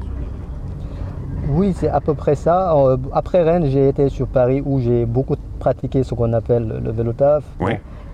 Oui, 1.52 1.74
c'est 1.75 1.90
à 1.90 2.00
peu 2.00 2.13
près 2.13 2.36
ça. 2.36 2.75
Euh, 2.75 2.98
après 3.12 3.42
Rennes, 3.42 3.66
j'ai 3.69 3.90
été 3.90 4.10
sur 4.10 4.28
Paris 4.28 4.62
où 4.63 4.80
j'ai 4.80 5.06
beaucoup 5.06 5.36
pratiqué 5.60 6.04
ce 6.04 6.13
qu'on 6.13 6.34
appelle 6.34 6.81
le 6.84 6.92
vélo 6.92 7.13
taf. 7.13 7.44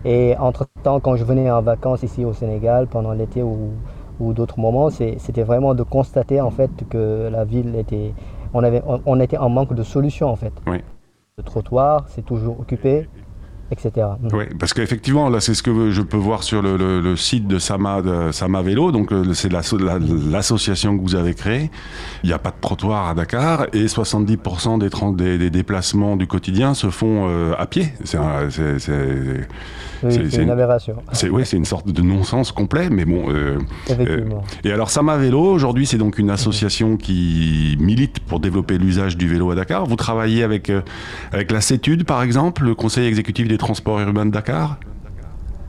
Et 0.06 0.36
entre-temps, 0.38 1.00
quand 1.00 1.16
je 1.16 1.24
venais 1.24 1.50
en 1.50 1.62
vacances 1.64 2.04
ici 2.04 2.24
au 2.24 2.34
Sénégal 2.34 2.86
pendant 2.88 3.12
l'été 3.12 3.42
ou 3.42 4.34
d'autres 4.34 4.60
moments, 4.60 4.90
c'était 4.92 5.44
vraiment 5.44 5.74
de 5.74 5.82
constater 5.84 6.40
en 6.40 6.52
fait 6.52 6.70
que 6.90 7.28
la 7.32 7.44
ville 7.44 7.76
était, 7.76 8.14
on, 8.54 8.64
avait, 8.64 8.84
on, 9.06 9.20
était 9.20 9.38
en 9.38 9.50
manque 9.50 9.74
de 9.74 9.84
solutions 9.84 10.30
en 10.30 10.36
fait. 10.36 10.54
Le 11.38 11.44
trottoir, 11.44 12.06
c'est 12.10 12.24
toujours 12.24 12.60
occupé 12.60 13.10
etc. 13.72 14.08
Oui, 14.32 14.46
parce 14.60 14.74
qu'effectivement, 14.74 15.30
là, 15.30 15.40
c'est 15.40 15.54
ce 15.56 15.64
que 15.64 15.90
je 15.90 16.02
peux 16.02 16.18
voir 16.18 16.44
sur 16.44 16.62
le, 16.62 17.16
site 17.16 17.48
de 17.48 17.58
Sama, 17.60 18.02
de 18.02 18.32
Sama 18.32 18.62
Vélo. 18.62 18.92
Donc, 18.92 19.12
euh, 19.12 19.34
c'est 19.34 19.52
l'association 19.52 20.98
que 20.98 21.02
vous 21.02 21.16
avez 21.16 21.34
créée. 21.34 21.72
Il 22.24 22.28
n'y 22.28 22.34
a 22.34 22.40
pas 22.40 22.52
de 22.52 22.58
trottoir 22.62 23.10
à 23.10 23.14
Dakar 23.16 23.68
et 23.74 23.86
70% 23.86 25.16
des, 25.16 25.38
des, 25.38 25.50
déplacements 25.50 26.16
du 26.16 26.28
quotidien 26.28 26.74
se 26.74 26.90
font 26.90 27.28
euh, 27.28 27.54
à 27.58 27.66
pied. 27.66 27.88
C'est 28.04 28.18
une, 30.38 30.52
aberration. 30.52 30.98
C'est 31.14 31.30
oui, 31.30 31.44
c'est 31.46 31.58
une 31.58 31.66
sorte 31.66 31.88
de 31.88 32.02
non-sens 32.02 32.52
complet, 32.52 32.90
mais 32.92 33.06
bon. 33.06 33.26
Euh, 33.30 33.58
Effectivement. 33.90 34.44
et 34.64 34.72
alors, 34.72 34.92
Sama 34.92 35.18
Vélo, 35.18 35.42
aujourd'hui, 35.42 35.88
c'est 35.88 35.98
donc 35.98 36.20
une 36.20 36.30
association 36.30 36.98
qui 36.98 37.76
milite 37.80 38.20
pour 38.20 38.40
développer 38.40 38.78
l'usage 38.78 39.18
du 39.18 39.28
vélo 39.28 39.50
à 39.50 39.56
Dakar. 39.56 39.88
Vous 39.88 39.96
travaillez 39.96 40.44
avec, 40.44 40.72
avec 41.32 41.52
la 41.52 41.62
CETUD, 41.62 42.04
par 42.04 42.22
exemple, 42.22 42.64
le 42.64 42.76
Conseil 42.76 43.08
exécutif 43.08 43.48
des 43.48 43.55
transports 43.58 44.00
urbains 44.00 44.26
de 44.26 44.32
Dakar 44.32 44.78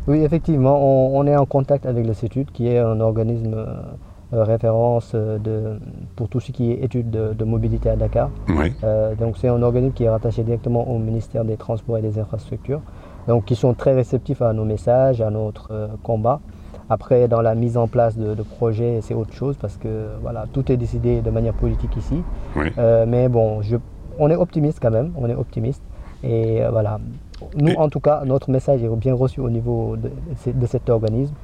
Oui, 0.07 0.23
effectivement, 0.23 0.79
on, 1.17 1.27
est 1.27 1.37
en 1.37 1.47
contact 1.47 1.87
avec 1.87 2.07
le 2.07 2.15
CETUD, 2.15 2.51
qui 2.53 2.69
est 2.69 2.79
un 2.79 3.01
organisme 3.01 3.67
euh, 4.35 4.43
référence 4.43 5.13
euh, 5.15 5.39
de, 5.39 5.79
pour 6.17 6.29
tout 6.29 6.41
ce 6.41 6.51
qui 6.51 6.73
est 6.73 6.83
études 6.83 7.11
de, 7.11 7.45
mobilité 7.45 7.91
à 7.91 7.95
Dakar. 7.95 8.29
Euh, 8.83 9.15
donc 9.15 9.37
c'est 9.39 9.47
un 9.47 9.63
organisme 9.63 9.95
qui 9.95 10.03
est 10.03 10.09
rattaché 10.09 10.43
directement 10.43 10.91
au 10.91 10.99
ministère 10.99 11.45
des 11.45 11.57
Transports 11.57 11.99
et 11.99 12.03
des 12.03 12.19
Infrastructures, 12.19 12.81
donc 13.29 13.45
qui 13.45 13.55
sont 13.55 13.73
très 13.75 13.95
réceptifs 13.95 14.43
à 14.43 14.53
nos 14.53 14.65
messages, 14.65 15.21
à 15.21 15.31
notre 15.31 15.91
combat. 16.03 16.41
Après, 16.91 17.29
dans 17.29 17.41
la 17.41 17.55
mise 17.55 17.77
en 17.77 17.87
place 17.87 18.19
de, 18.19 18.35
projets, 18.43 18.99
c'est 19.01 19.15
autre 19.15 19.33
chose 19.33 19.57
parce 19.61 19.77
que 19.77 20.09
voilà, 20.23 20.47
tout 20.53 20.73
est 20.73 20.77
décidé 20.77 21.21
de 21.21 21.31
manière 21.31 21.55
politique 21.55 21.97
ici. 21.97 22.21
mais 23.07 23.29
bon, 23.29 23.63
je, 23.63 23.77
on 24.19 24.29
est 24.29 24.37
optimiste 24.37 24.81
quand 24.83 24.91
même, 24.91 25.13
on 25.17 25.29
est 25.29 25.37
optimiste. 25.37 25.85
Et 26.25 26.63
voilà, 26.69 26.99
nous, 27.57 27.75
en 27.75 27.89
tout 27.89 28.01
cas, 28.01 28.23
notre 28.25 28.51
message 28.51 28.83
est 28.83 28.97
bien 28.97 29.15
reçu 29.15 29.41
au 29.41 29.51
niveau 29.51 29.97
de, 29.97 30.67
cet 30.67 30.89
organisme. 30.89 31.35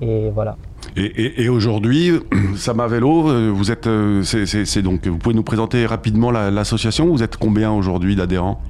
Et 0.00 0.30
voilà. 0.30 0.56
Et, 0.96 1.48
aujourd'hui, 1.48 2.12
Sama 2.56 2.86
Vélo, 2.86 3.28
euh, 3.28 3.50
vous 3.54 3.70
êtes, 3.70 3.86
euh, 3.86 4.22
c'est 4.22 4.82
donc, 4.82 5.06
vous 5.06 5.18
pouvez 5.18 5.34
nous 5.34 5.42
présenter 5.42 5.86
rapidement 5.86 6.30
l'association. 6.30 7.06
vous 7.06 7.22
êtes 7.22 7.36
combien 7.36 7.72
aujourd'hui 7.72 8.16
d'adhérents? 8.16 8.60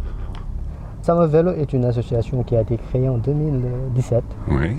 Sama 1.02 1.26
Vélo 1.26 1.52
est 1.52 1.72
une 1.72 1.84
association 1.84 2.42
qui 2.42 2.56
a 2.56 2.62
été 2.62 2.76
créée 2.76 3.08
en 3.08 3.18
2017. 3.18 4.22
Oui. 4.50 4.78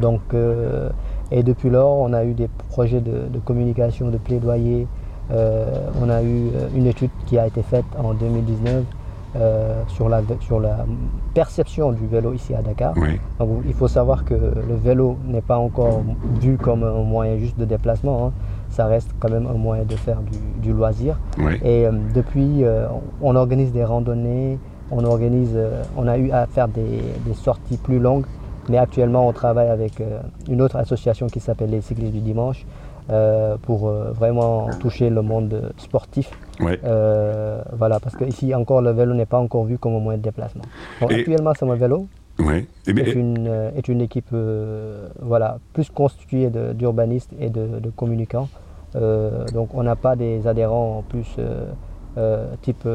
Donc, 0.00 0.20
euh, 0.32 0.90
et 1.30 1.42
depuis 1.42 1.70
lors, 1.70 1.98
on 1.98 2.12
a 2.12 2.24
eu 2.24 2.34
des 2.34 2.48
projets 2.68 3.00
de, 3.00 3.38
communication, 3.44 4.10
de 4.10 4.18
plaidoyer. 4.18 4.86
on 5.30 6.08
a 6.10 6.22
eu 6.22 6.50
une 6.74 6.86
étude 6.86 7.10
qui 7.26 7.38
a 7.38 7.46
été 7.46 7.62
faite 7.62 7.86
en 7.98 8.12
2019 8.12 8.84
euh, 9.34 9.82
sur, 9.88 10.10
la, 10.10 10.20
sur 10.40 10.60
la 10.60 10.84
perception 11.32 11.92
du 11.92 12.06
vélo 12.06 12.34
ici 12.34 12.54
à 12.54 12.60
Dakar. 12.60 12.92
il 13.64 13.72
faut 13.72 13.88
savoir 13.88 14.26
que 14.26 14.34
le 14.34 14.74
vélo 14.74 15.16
n'est 15.26 15.40
pas 15.40 15.56
encore 15.56 16.02
vu 16.38 16.58
comme 16.58 16.84
un 16.84 17.02
moyen 17.02 17.38
juste 17.38 17.58
de 17.58 17.64
déplacement. 17.64 18.26
Hein. 18.26 18.32
Ça 18.68 18.84
reste 18.84 19.10
quand 19.20 19.30
même 19.30 19.46
un 19.46 19.54
moyen 19.56 19.84
de 19.84 19.96
faire 19.96 20.18
du, 20.60 20.72
loisir. 20.72 21.18
Et 21.64 21.86
euh, 21.86 21.92
depuis, 22.14 22.62
euh, 22.62 22.88
on 23.22 23.34
organise 23.34 23.72
des 23.72 23.84
randonnées, 23.84 24.58
on, 24.90 25.02
organise, 25.04 25.58
on 25.96 26.06
a 26.08 26.18
eu 26.18 26.30
à 26.30 26.46
faire 26.46 26.68
des, 26.68 27.02
des, 27.24 27.34
sorties 27.34 27.78
plus 27.78 27.98
longues. 27.98 28.26
Mais 28.68 28.76
actuellement, 28.76 29.26
on 29.26 29.32
travaille 29.32 29.68
avec 29.68 30.02
une 30.48 30.60
autre 30.60 30.76
association 30.76 31.26
qui 31.26 31.40
s'appelle 31.40 31.70
les 31.70 31.80
cyclistes 31.80 32.12
du 32.12 32.20
dimanche 32.20 32.64
pour 33.62 33.90
vraiment 33.90 34.70
toucher 34.80 35.10
le 35.10 35.22
monde 35.22 35.72
sportif 35.76 36.30
euh, 36.84 37.62
voilà, 37.72 38.00
parce 38.00 38.16
qu'ici 38.16 38.54
encore, 38.54 38.82
le 38.82 38.90
vélo 38.90 39.14
n'est 39.14 39.26
pas 39.26 39.38
encore 39.38 39.64
vu 39.64 39.78
comme 39.78 39.94
un 39.94 40.00
moyen 40.00 40.18
de 40.18 40.22
déplacement. 40.22 40.64
actuellement, 41.00 41.52
c'est 41.58 41.66
mon 41.66 41.76
vélo. 41.76 42.06
est, 42.38 43.12
une, 43.14 43.46
euh, 43.48 43.70
est, 43.76 43.88
une, 43.88 44.00
équipe 44.00 44.30
euh, 44.32 45.08
voilà, 45.20 45.58
plus 45.72 45.90
constituée 45.90 46.50
d'urbanistes 46.74 47.30
et 47.38 47.50
de, 47.50 47.90
communicants. 47.96 48.48
donc 48.94 49.74
on 49.74 49.82
n'a 49.82 49.96
pas 49.96 50.16
des 50.16 50.46
adhérents 50.46 51.04
plus 51.08 51.36
type 52.62 52.88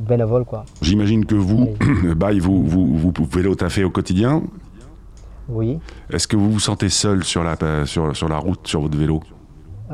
bénévole. 0.00 0.44
J'imagine 0.80 1.24
que 1.24 1.34
vous, 1.34 1.68
bah, 2.16 2.30
vous, 2.38 2.64
vous, 2.64 2.96
vous 2.96 3.12
pouvez 3.12 3.46
au 3.84 3.90
quotidien? 3.90 4.42
Oui. 5.48 5.78
Est-ce 6.10 6.28
que 6.28 6.36
vous 6.36 6.52
vous 6.52 6.60
sentez 6.60 6.88
seul 6.88 7.24
sur 7.24 7.42
la, 7.42 7.56
sur, 7.84 8.16
sur 8.16 8.28
la 8.28 8.38
route, 8.38 8.66
sur 8.66 8.80
votre 8.80 8.96
vélo? 8.96 9.20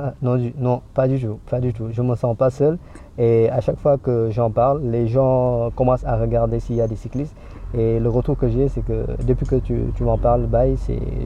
Ah, 0.01 0.15
non, 0.23 0.39
non, 0.59 0.83
pas 0.95 1.09
du 1.09 1.19
tout, 1.21 1.41
pas 1.51 1.61
du 1.61 1.73
tout. 1.73 1.89
Je 1.91 2.03
me 2.03 2.15
sens 2.15 2.37
pas 2.37 2.51
seul. 2.51 2.79
Et 3.19 3.51
à 3.51 3.61
chaque 3.61 3.79
fois 3.79 3.99
que 3.99 4.29
j'en 4.31 4.51
parle, 4.51 4.83
les 4.85 5.09
gens 5.09 5.71
commencent 5.75 6.05
à 6.05 6.17
regarder 6.17 6.61
s'il 6.61 6.77
y 6.77 6.81
a 6.81 6.87
des 6.87 6.95
cyclistes. 6.95 7.35
Et 7.77 7.99
le 7.99 8.09
retour 8.09 8.39
que 8.39 8.49
j'ai, 8.49 8.69
c'est 8.69 8.83
que 8.83 9.05
depuis 9.27 9.45
que 9.47 9.57
tu, 9.57 9.93
m'en 10.01 10.17
parles, 10.17 10.49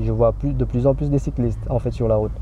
je 0.03 0.11
vois 0.11 0.33
plus, 0.33 0.55
de 0.55 0.65
plus 0.65 0.87
en 0.87 0.95
plus 0.95 1.11
de 1.11 1.19
cyclistes 1.19 1.61
en 1.69 1.79
fait 1.79 1.91
sur 1.91 2.09
la 2.09 2.17
route. 2.17 2.33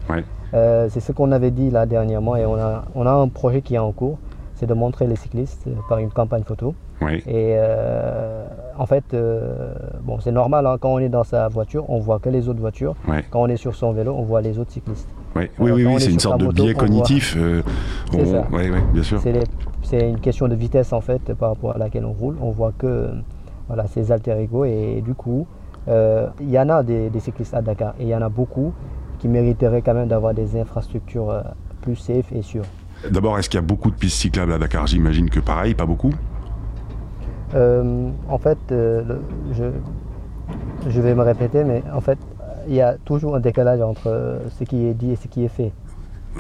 c'est 0.53 1.01
ce 1.01 1.13
qu'on 1.13 1.33
avait 1.33 1.51
dit 1.51 1.71
là 1.71 1.85
dernièrement 1.85 2.37
et 2.37 2.47
on 2.47 2.55
a, 2.55 2.85
on 2.95 3.07
a 3.07 3.11
un 3.11 3.29
projet 3.29 3.61
qui 3.61 3.75
est 3.75 3.79
en 3.79 3.93
cours, 3.93 4.19
c'est 4.55 4.67
de 4.67 4.75
montrer 4.75 5.07
les 5.07 5.17
cyclistes 5.17 5.69
par 5.89 5.99
une 5.99 6.11
campagne 6.11 6.45
photo. 6.45 6.75
Et 7.27 7.59
en 8.79 8.87
fait, 8.87 9.17
bon, 10.03 10.21
c'est 10.21 10.33
normal, 10.33 10.65
hein, 10.67 10.77
quand 10.81 10.93
on 10.93 10.99
est 11.01 11.09
dans 11.09 11.25
sa 11.25 11.49
voiture, 11.49 11.85
on 11.91 11.99
voit 11.99 12.21
que 12.21 12.29
les 12.29 12.49
autres 12.49 12.61
voitures. 12.61 12.95
Quand 13.31 13.43
on 13.43 13.49
est 13.49 13.57
sur 13.57 13.75
son 13.75 13.93
vélo, 13.93 14.15
on 14.17 14.23
voit 14.23 14.41
les 14.41 14.59
autres 14.61 14.71
cyclistes. 14.71 15.09
Oui, 15.37 15.49
oui, 15.59 15.85
oui, 15.85 15.95
c'est 15.99 16.11
une 16.11 16.21
sorte 16.21 16.41
de 16.41 16.49
biais 16.49 16.75
cognitif. 16.75 17.37
c'est 18.13 18.27
ça. 18.27 18.47
bien 18.93 19.03
sûr. 19.03 19.21
C'est 19.83 20.09
une 20.09 20.21
question 20.21 20.47
de 20.47 20.55
vitesse 20.55 20.93
en 20.93 21.01
fait 21.01 21.35
par 21.35 21.51
rapport 21.51 21.75
à 21.75 21.79
laquelle 21.79 22.05
on 22.05 22.13
roule. 22.13 22.37
On 22.41 22.51
voit 22.51 22.73
que 22.77 23.11
voilà, 23.67 23.87
ces 23.87 24.13
alter 24.13 24.37
ego 24.41 24.65
et 24.65 25.03
du 25.05 25.15
coup, 25.15 25.47
euh, 25.89 26.29
il 26.41 26.51
y 26.51 26.59
en 26.59 26.69
a 26.69 26.83
des, 26.83 27.11
cyclistes 27.19 27.55
à 27.55 27.63
Dakar 27.63 27.95
et 27.99 28.05
il 28.05 28.09
y 28.09 28.15
en 28.15 28.23
a 28.23 28.29
beaucoup 28.29 28.73
qui 29.19 29.29
mériteraient 29.29 29.83
quand 29.83 29.95
même 29.95 30.09
d'avoir 30.09 30.35
des 30.35 30.59
infrastructures 30.59 31.31
euh, 31.31 31.43
plus 31.83 31.97
safe 31.97 32.33
et 32.33 32.43
sûres. 32.43 32.65
D'abord, 33.11 33.39
est-ce 33.39 33.49
qu'il 33.49 33.59
y 33.59 33.63
a 33.63 33.67
beaucoup 33.67 33.91
de 33.91 33.97
pistes 33.97 34.19
cyclables 34.19 34.53
à 34.53 34.59
Dakar? 34.59 34.87
J'imagine 34.87 35.31
que 35.31 35.41
pareil, 35.41 35.75
pas 35.75 35.87
beaucoup 35.87 36.13
euh, 37.55 38.11
En 38.29 38.39
fait, 38.39 38.59
je, 38.69 39.71
je 40.89 41.01
vais 41.01 41.15
me 41.15 41.23
répéter, 41.23 41.65
mais 41.65 41.83
en 41.95 42.01
fait, 42.01 42.19
il 42.71 42.77
y 42.77 42.81
a 42.81 42.97
toujours 43.05 43.37
un 43.37 43.41
décalage 43.41 43.81
entre 43.83 44.41
ce 44.59 44.65
qui 44.65 44.87
est 44.87 44.95
dit 44.95 45.11
et 45.11 45.17
ce 45.17 45.29
qui 45.29 45.45
est 45.45 45.49
fait, 45.49 45.73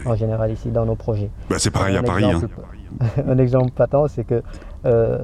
en 0.07 0.15
général, 0.15 0.51
ici, 0.51 0.71
dans 0.71 0.87
nos 0.87 0.95
projets. 0.95 1.31
Bah, 1.51 1.57
c'est 1.59 1.71
pareil 1.71 1.97
à 1.97 2.03
Paris. 2.03 2.25
Hein. 2.25 2.41
un 3.29 3.39
exemple 3.39 3.73
patent, 3.73 4.09
c'est 4.09 4.25
que 4.25 4.43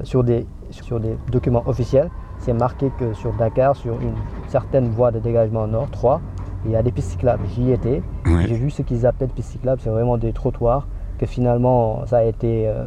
sur, 0.03 0.23
des, 0.23 0.45
sur 0.69 0.99
des 0.99 1.17
documents 1.31 1.63
officiels, 1.65 2.09
c'est 2.39 2.53
marqué 2.53 2.91
que 2.99 3.13
sur 3.13 3.33
Dakar, 3.33 3.75
sur 3.75 3.99
une 3.99 4.13
certaine 4.47 4.89
voie 4.89 5.11
de 5.11 5.19
dégagement 5.19 5.67
nord, 5.67 5.89
3, 5.91 6.21
il 6.65 6.71
y 6.71 6.75
a 6.75 6.83
des 6.83 6.91
pistes 6.91 7.11
cyclables. 7.11 7.43
J'y 7.55 7.71
étais, 7.71 8.01
j'ai 8.25 8.55
vu 8.55 8.69
ce 8.69 8.81
qu'ils 8.81 9.05
appellent 9.05 9.29
pistes 9.29 9.51
cyclables, 9.51 9.81
c'est 9.81 9.89
vraiment 9.89 10.17
des 10.17 10.33
trottoirs 10.33 10.87
que 11.17 11.25
finalement 11.25 12.05
ça 12.05 12.17
a 12.17 12.23
été 12.23 12.67
euh, 12.67 12.85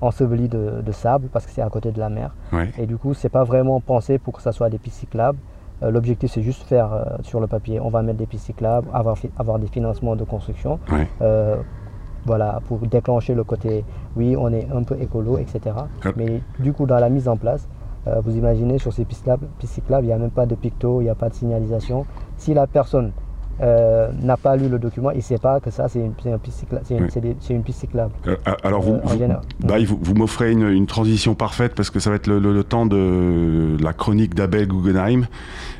enseveli 0.00 0.48
de, 0.48 0.92
sable 0.92 1.28
parce 1.32 1.44
que 1.44 1.52
c'est 1.52 1.62
à 1.62 1.68
côté 1.68 1.92
de 1.92 1.98
la 1.98 2.08
mer. 2.08 2.34
Et 2.78 2.86
du 2.86 2.96
coup, 2.96 3.14
c'est 3.14 3.28
pas 3.28 3.44
vraiment 3.44 3.80
pensé 3.80 4.18
pour 4.18 4.34
que 4.34 4.42
ça 4.42 4.52
soit 4.52 4.70
des 4.70 4.78
pistes 4.78 4.98
cyclables. 4.98 5.38
Euh, 5.82 5.90
l'objectif, 5.90 6.30
c'est 6.32 6.42
juste 6.42 6.62
faire 6.64 6.92
euh, 6.92 7.04
sur 7.22 7.40
le 7.40 7.46
papier, 7.46 7.80
on 7.80 7.88
va 7.88 8.02
mettre 8.02 8.18
des 8.18 8.26
pistes 8.26 8.46
cyclables, 8.46 8.88
avoir, 8.92 9.16
avoir 9.38 9.58
des 9.58 9.68
financements 9.68 10.16
de 10.16 10.24
construction. 10.24 10.78
voilà, 12.26 12.60
pour 12.66 12.78
déclencher 12.78 13.34
le 13.34 13.44
côté, 13.44 13.84
oui, 14.16 14.36
on 14.36 14.52
est 14.52 14.68
un 14.70 14.82
peu 14.82 15.00
écolo, 15.00 15.38
etc. 15.38 15.76
Mais 16.16 16.42
du 16.58 16.72
coup, 16.72 16.84
dans 16.84 16.98
la 16.98 17.08
mise 17.08 17.28
en 17.28 17.36
place, 17.36 17.66
euh, 18.06 18.20
vous 18.24 18.36
imaginez, 18.36 18.78
sur 18.78 18.92
ces 18.92 19.04
pistes 19.04 19.28
cyclables, 19.64 20.04
il 20.04 20.08
n'y 20.08 20.12
a 20.12 20.18
même 20.18 20.30
pas 20.30 20.46
de 20.46 20.54
picto, 20.54 21.00
il 21.00 21.04
n'y 21.04 21.10
a 21.10 21.14
pas 21.14 21.28
de 21.28 21.34
signalisation. 21.34 22.06
Si 22.36 22.54
la 22.54 22.66
personne 22.66 23.12
euh, 23.60 24.08
n'a 24.22 24.36
pas 24.36 24.56
lu 24.56 24.68
le 24.68 24.78
document, 24.78 25.10
il 25.10 25.16
ne 25.16 25.22
sait 25.22 25.38
pas 25.38 25.58
que 25.58 25.70
ça, 25.70 25.88
c'est 25.88 25.98
une, 25.98 26.38
piste 26.38 27.80
cyclable. 27.80 28.12
Euh, 28.26 28.36
alors, 28.62 28.82
vous, 28.82 29.00
vous, 29.00 30.14
m'offrez 30.14 30.52
une, 30.52 30.86
transition 30.86 31.34
parfaite 31.34 31.74
parce 31.74 31.90
que 31.90 31.98
ça 31.98 32.10
va 32.10 32.16
être 32.16 32.28
le, 32.28 32.64
temps 32.64 32.86
de 32.86 33.76
la 33.82 33.92
chronique 33.92 34.34
d'Abel 34.34 34.68
Guggenheim. 34.68 35.26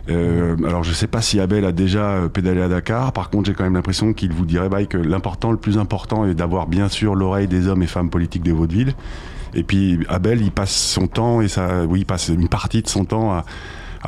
alors, 0.09 0.83
je 0.83 0.91
ne 0.91 0.95
sais 0.95 1.07
pas 1.07 1.23
si 1.23 1.39
Abel 1.39 1.65
a 1.65 1.73
déjà 1.73 2.29
pédalé 2.33 2.63
à 2.63 2.69
Dakar. 2.69 3.13
Par 3.13 3.31
contre, 3.31 3.47
j'ai 3.47 3.55
quand 3.55 3.65
même 3.65 3.75
l'impression 3.75 4.13
qu'il 4.13 4.33
vous 4.33 4.47
dirait 4.47 4.69
bah, 4.69 4.85
que 4.85 4.99
l'important, 4.99 5.53
le 5.53 5.59
plus 5.59 5.79
important, 5.79 6.27
est 6.27 6.35
d'avoir 6.35 6.67
bien 6.67 6.89
sûr 6.89 7.15
l'oreille 7.15 7.47
des 7.47 7.69
hommes 7.69 7.83
et 7.83 7.87
femmes 7.87 8.11
politiques 8.11 8.43
de 8.43 8.53
votre 8.53 8.73
ville. 8.73 8.95
Et 9.55 9.63
puis 9.63 10.01
Abel, 10.09 10.43
il 10.43 10.51
passe 10.51 10.75
son 10.75 11.07
temps, 11.07 11.41
et 11.41 11.49
ça, 11.49 11.85
oui, 11.89 12.01
il 12.01 12.07
passe 12.07 12.29
une 12.29 12.49
partie 12.49 12.83
de 12.83 12.89
son 12.89 13.05
temps 13.05 13.33
à, 13.33 13.45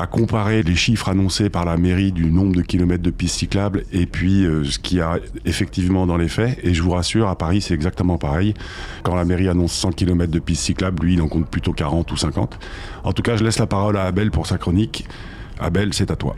comparer 0.06 0.62
les 0.62 0.76
chiffres 0.76 1.09
annoncés 1.09 1.50
par 1.50 1.64
la 1.64 1.76
mairie 1.76 2.12
du 2.12 2.30
nombre 2.30 2.54
de 2.54 2.62
kilomètres 2.62 3.02
de 3.02 3.11
pistes 3.11 3.38
cyclables 3.38 3.85
et 3.92 4.06
puis 4.06 4.44
euh, 4.44 4.64
ce 4.64 4.78
qu'il 4.78 4.99
y 4.99 5.00
a 5.00 5.18
effectivement 5.44 6.06
dans 6.06 6.16
les 6.16 6.28
faits. 6.28 6.59
Et 6.62 6.75
je 6.75 6.82
vous 6.82 6.90
rassure, 6.90 7.28
à 7.28 7.37
Paris, 7.37 7.61
c'est 7.61 7.75
exactement 7.75 8.18
pareil. 8.18 8.54
Quand 9.02 9.14
la 9.14 9.25
mairie 9.25 9.49
annonce 9.49 9.73
100 9.73 9.92
km 9.92 10.30
de 10.30 10.38
pistes 10.38 10.62
cyclables, 10.62 11.04
lui, 11.04 11.14
il 11.14 11.23
en 11.23 11.28
compte 11.28 11.49
plutôt 11.49 11.73
40 11.73 12.11
ou 12.12 12.16
50. 12.16 12.59
En 13.04 13.12
tout 13.12 13.23
cas, 13.23 13.37
je 13.37 13.44
laisse 13.44 13.59
la 13.59 13.66
parole 13.66 13.97
à 13.97 14.04
Abel 14.04 14.30
pour 14.30 14.47
sa 14.47 14.59
chronique. 14.59 15.06
Abel, 15.59 15.92
c'est 15.92 16.11
à 16.11 16.16
toi. 16.16 16.37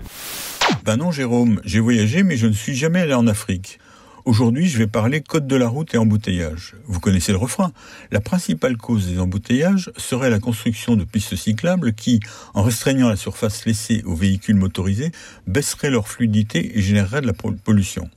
Ben 0.84 0.96
non, 0.96 1.10
Jérôme, 1.10 1.60
j'ai 1.64 1.80
voyagé, 1.80 2.22
mais 2.22 2.36
je 2.36 2.46
ne 2.46 2.52
suis 2.52 2.74
jamais 2.74 3.00
allé 3.00 3.14
en 3.14 3.26
Afrique. 3.26 3.78
Aujourd'hui, 4.24 4.68
je 4.68 4.78
vais 4.78 4.86
parler 4.86 5.20
code 5.20 5.48
de 5.48 5.56
la 5.56 5.66
route 5.66 5.94
et 5.94 5.98
embouteillage. 5.98 6.76
Vous 6.86 7.00
connaissez 7.00 7.32
le 7.32 7.38
refrain. 7.38 7.72
La 8.12 8.20
principale 8.20 8.76
cause 8.76 9.08
des 9.08 9.18
embouteillages 9.18 9.90
serait 9.96 10.30
la 10.30 10.38
construction 10.38 10.94
de 10.94 11.02
pistes 11.02 11.34
cyclables 11.34 11.92
qui, 11.92 12.20
en 12.54 12.62
restreignant 12.62 13.08
la 13.08 13.16
surface 13.16 13.66
laissée 13.66 14.02
aux 14.04 14.14
véhicules 14.14 14.54
motorisés, 14.54 15.10
baisseraient 15.48 15.90
leur 15.90 16.06
fluidité 16.06 16.78
et 16.78 16.82
généreraient 16.82 17.20
de 17.20 17.26
la 17.26 17.32
pollution. 17.32 18.08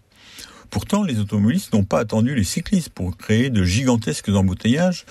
Pourtant, 0.69 1.01
les 1.01 1.19
automobilistes 1.19 1.74
n'ont 1.74 1.83
pas 1.83 2.01
attendu 2.01 2.35
les 2.35 2.43
cyclistes 2.43 2.89
pour 2.89 3.17
créer 3.17 3.50
de 3.50 3.63
gigantesques 3.63 4.29
embouteillages, 4.29 5.07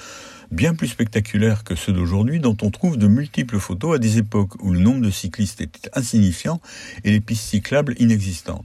bien 0.52 0.76
plus 0.76 0.88
spectaculaires 0.88 1.64
que 1.64 1.74
ceux 1.74 1.92
d'aujourd'hui, 1.92 2.38
dont 2.38 2.56
on 2.62 2.70
trouve 2.70 2.98
de 2.98 3.08
multiples 3.08 3.58
photos 3.58 3.96
à 3.96 3.98
des 3.98 4.18
époques 4.18 4.62
où 4.62 4.70
le 4.70 4.78
nombre 4.78 5.00
de 5.00 5.10
cyclistes 5.10 5.60
était 5.60 5.90
insignifiant 5.94 6.60
et 7.02 7.10
les 7.10 7.20
pistes 7.20 7.46
cyclables 7.46 7.96
inexistantes. 7.98 8.64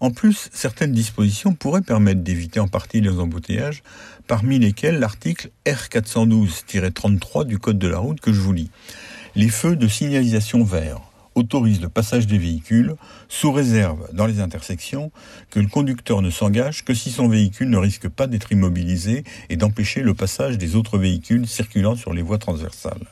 En 0.00 0.10
plus, 0.10 0.48
certaines 0.52 0.92
dispositions 0.92 1.54
pourraient 1.54 1.82
permettre 1.82 2.20
d'éviter 2.20 2.60
en 2.60 2.68
partie 2.68 3.00
les 3.00 3.18
embouteillages, 3.18 3.82
parmi 4.26 4.58
lesquels 4.58 4.98
l'article 4.98 5.50
R412-33 5.66 7.44
du 7.44 7.58
Code 7.58 7.78
de 7.78 7.88
la 7.88 7.98
route 7.98 8.20
que 8.20 8.32
je 8.32 8.40
vous 8.40 8.52
lis. 8.52 8.70
Les 9.34 9.48
feux 9.48 9.76
de 9.76 9.88
signalisation 9.88 10.62
vert 10.62 11.00
autorisent 11.34 11.80
le 11.80 11.88
passage 11.88 12.26
des 12.26 12.38
véhicules 12.38 12.94
sous 13.28 13.52
réserve 13.52 14.08
dans 14.12 14.26
les 14.26 14.40
intersections 14.40 15.10
que 15.50 15.60
le 15.60 15.68
conducteur 15.68 16.22
ne 16.22 16.30
s'engage 16.30 16.84
que 16.84 16.94
si 16.94 17.10
son 17.10 17.28
véhicule 17.28 17.70
ne 17.70 17.76
risque 17.76 18.08
pas 18.08 18.26
d'être 18.26 18.52
immobilisé 18.52 19.24
et 19.48 19.56
d'empêcher 19.56 20.02
le 20.02 20.14
passage 20.14 20.58
des 20.58 20.76
autres 20.76 20.98
véhicules 20.98 21.46
circulant 21.46 21.96
sur 21.96 22.12
les 22.12 22.22
voies 22.22 22.38
transversales. 22.38 23.06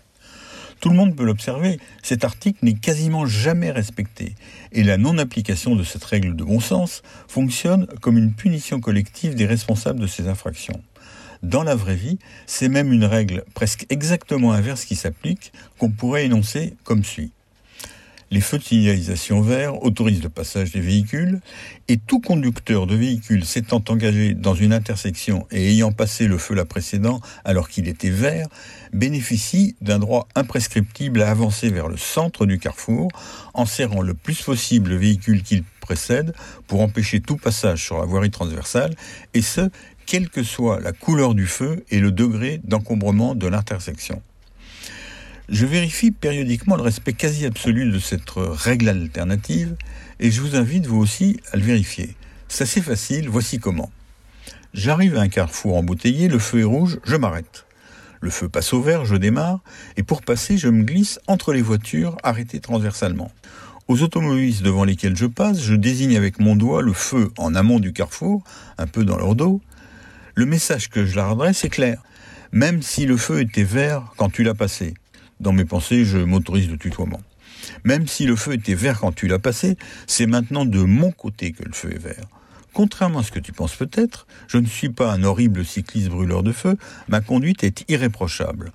Tout 0.80 0.90
le 0.90 0.97
monde 0.97 1.16
peut 1.16 1.25
l'observer, 1.25 1.78
cet 2.02 2.25
article 2.25 2.59
n'est 2.62 2.75
quasiment 2.75 3.26
jamais 3.26 3.71
respecté, 3.71 4.35
et 4.73 4.83
la 4.83 4.99
non-application 4.99 5.75
de 5.75 5.83
cette 5.83 6.04
règle 6.04 6.37
de 6.37 6.45
bon 6.45 6.61
sens 6.61 7.02
fonctionne 7.28 7.87
comme 8.00 8.18
une 8.18 8.35
punition 8.35 8.80
collective 8.80 9.35
des 9.35 9.47
responsables 9.47 10.00
de 10.00 10.06
ces 10.06 10.28
infractions. 10.28 10.80
Dans 11.42 11.62
la 11.62 11.75
vraie 11.75 11.97
vie, 11.97 12.18
c'est 12.47 12.68
même 12.68 12.92
une 12.92 13.04
règle 13.04 13.45
presque 13.54 13.87
exactement 13.88 14.52
inverse 14.52 14.85
qui 14.85 14.97
s'applique, 14.97 15.52
qu'on 15.78 15.90
pourrait 15.90 16.26
énoncer 16.26 16.75
comme 16.85 17.04
suit. 17.04 17.33
Les 18.33 18.40
feux 18.40 18.59
de 18.59 18.64
signalisation 18.64 19.40
vert 19.40 19.83
autorisent 19.85 20.23
le 20.23 20.28
passage 20.28 20.73
des 20.73 20.80
véhicules 20.80 21.40
et 21.87 21.97
tout 21.97 22.21
conducteur 22.21 22.88
de 22.88 22.97
véhicule 22.97 23.45
s'étant 23.45 23.83
engagé 23.88 24.35
dans 24.35 24.54
une 24.54 24.73
intersection 24.73 25.47
et 25.52 25.71
ayant 25.71 25.92
passé 25.92 26.26
le 26.26 26.37
feu 26.37 26.54
la 26.54 26.64
précédent 26.64 27.21
alors 27.45 27.68
qu'il 27.68 27.87
était 27.87 28.11
vert 28.11 28.49
bénéficie 28.92 29.76
d'un 29.80 30.00
droit 30.00 30.26
imprescriptible 30.35 31.23
à 31.23 31.30
avancer 31.30 31.71
vers 31.71 31.87
le 31.87 31.97
centre 31.97 32.47
du 32.47 32.59
carrefour 32.59 33.09
en 33.54 33.64
serrant 33.64 34.02
le 34.02 34.14
plus 34.14 34.42
possible 34.42 34.90
le 34.90 34.97
véhicule 34.97 35.45
qu'il 35.45 35.62
précède 35.80 36.35
pour 36.66 36.80
empêcher 36.80 37.21
tout 37.21 37.37
passage 37.37 37.85
sur 37.85 37.99
la 37.99 38.06
voirie 38.06 38.30
transversale 38.30 38.97
et 39.35 39.42
ce, 39.42 39.71
quelle 40.04 40.30
que 40.30 40.42
soit 40.42 40.80
la 40.80 40.92
couleur 40.92 41.35
du 41.35 41.47
feu 41.47 41.85
et 41.90 42.00
le 42.00 42.11
degré 42.11 42.61
d'encombrement 42.64 43.37
de 43.37 43.47
l'intersection. 43.47 44.21
Je 45.48 45.64
vérifie 45.64 46.10
périodiquement 46.10 46.74
le 46.74 46.82
respect 46.82 47.12
quasi 47.12 47.46
absolu 47.46 47.88
de 47.90 47.98
cette 48.00 48.30
règle 48.34 48.88
alternative 48.88 49.76
et 50.18 50.32
je 50.32 50.40
vous 50.40 50.56
invite 50.56 50.86
vous 50.86 50.98
aussi 50.98 51.38
à 51.52 51.56
le 51.56 51.62
vérifier. 51.62 52.16
C'est 52.48 52.64
assez 52.64 52.80
facile, 52.80 53.28
voici 53.28 53.60
comment. 53.60 53.92
J'arrive 54.74 55.16
à 55.16 55.20
un 55.20 55.28
carrefour 55.28 55.76
embouteillé, 55.76 56.26
le 56.26 56.40
feu 56.40 56.60
est 56.60 56.64
rouge, 56.64 56.98
je 57.04 57.14
m'arrête. 57.14 57.64
Le 58.20 58.30
feu 58.30 58.48
passe 58.48 58.72
au 58.72 58.82
vert, 58.82 59.04
je 59.04 59.14
démarre, 59.14 59.60
et 59.96 60.02
pour 60.02 60.22
passer, 60.22 60.58
je 60.58 60.68
me 60.68 60.82
glisse 60.82 61.20
entre 61.28 61.52
les 61.52 61.62
voitures 61.62 62.16
arrêtées 62.24 62.60
transversalement. 62.60 63.30
Aux 63.86 64.02
automobilistes 64.02 64.64
devant 64.64 64.82
lesquels 64.82 65.16
je 65.16 65.26
passe, 65.26 65.62
je 65.62 65.74
désigne 65.74 66.16
avec 66.16 66.40
mon 66.40 66.56
doigt 66.56 66.82
le 66.82 66.92
feu 66.92 67.30
en 67.38 67.54
amont 67.54 67.78
du 67.78 67.92
carrefour, 67.92 68.42
un 68.78 68.88
peu 68.88 69.04
dans 69.04 69.16
leur 69.16 69.36
dos. 69.36 69.60
Le 70.34 70.44
message 70.44 70.90
que 70.90 71.06
je 71.06 71.14
leur 71.14 71.30
adresse 71.30 71.64
est 71.64 71.68
clair. 71.68 72.02
Même 72.50 72.82
si 72.82 73.06
le 73.06 73.16
feu 73.16 73.40
était 73.40 73.62
vert 73.62 74.12
quand 74.16 74.28
tu 74.28 74.42
l'as 74.42 74.54
passé, 74.54 74.94
dans 75.40 75.52
mes 75.52 75.64
pensées, 75.64 76.05
je 76.05 76.19
m'autorise 76.19 76.71
le 76.71 76.78
tutoiement. 76.78 77.21
Même 77.85 78.07
si 78.07 78.26
le 78.26 78.37
feu 78.37 78.55
était 78.55 78.75
vert 78.75 79.00
quand 79.00 79.12
tu 79.12 79.26
l'as 79.26 79.38
passé, 79.38 79.76
c'est 80.07 80.26
maintenant 80.26 80.64
de 80.64 80.81
mon 80.81 81.11
côté 81.11 81.52
que 81.52 81.64
le 81.64 81.73
feu 81.73 81.93
est 81.93 81.99
vert. 81.99 82.26
Contrairement 82.73 83.21
à 83.21 83.23
ce 83.23 83.33
que 83.33 83.40
tu 83.40 83.52
penses 83.52 83.75
peut-être, 83.75 84.26
je 84.49 84.59
ne 84.59 84.66
suis 84.66 84.90
pas 84.90 85.12
un 85.12 85.25
horrible 85.25 85.64
cycliste 85.64 86.09
brûleur 86.09 86.43
de 86.43 86.52
feu, 86.52 86.76
ma 87.09 87.21
conduite 87.21 87.64
est 87.64 87.85
irréprochable. 87.88 88.73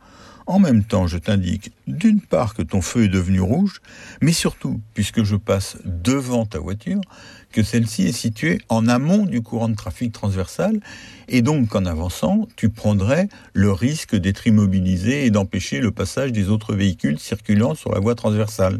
En 0.48 0.58
même 0.58 0.84
temps, 0.84 1.06
je 1.06 1.20
t'indique 1.20 1.72
d'une 1.88 2.20
part 2.20 2.56
que 2.56 2.64
ton 2.64 2.82
feu 2.82 3.04
est 3.04 3.10
devenu 3.10 3.42
rouge, 3.42 3.80
mais 4.22 4.34
surtout, 4.34 4.82
puisque 4.96 5.24
je 5.24 5.36
passe 5.36 5.78
devant 5.86 6.48
ta 6.48 6.60
voiture, 6.60 7.02
que 7.52 7.64
celle-ci 7.64 8.08
est 8.08 8.12
située 8.12 8.60
en 8.70 8.88
amont 8.88 9.26
du 9.26 9.42
courant 9.42 9.70
de 9.70 9.76
trafic 9.76 10.12
transversal, 10.12 10.80
et 11.28 11.42
donc 11.42 11.70
qu'en 11.70 11.86
avançant, 11.86 12.48
tu 12.56 12.70
prendrais 12.70 13.30
le 13.54 13.72
risque 13.72 14.16
d'être 14.16 14.48
immobilisé 14.48 15.26
et 15.26 15.30
d'empêcher 15.30 15.80
le 15.80 15.92
passage 15.92 16.32
des 16.32 16.50
autres 16.50 16.74
véhicules 16.74 17.20
circulant 17.20 17.76
sur 17.76 17.92
la 17.92 18.00
voie 18.00 18.16
transversale. 18.16 18.80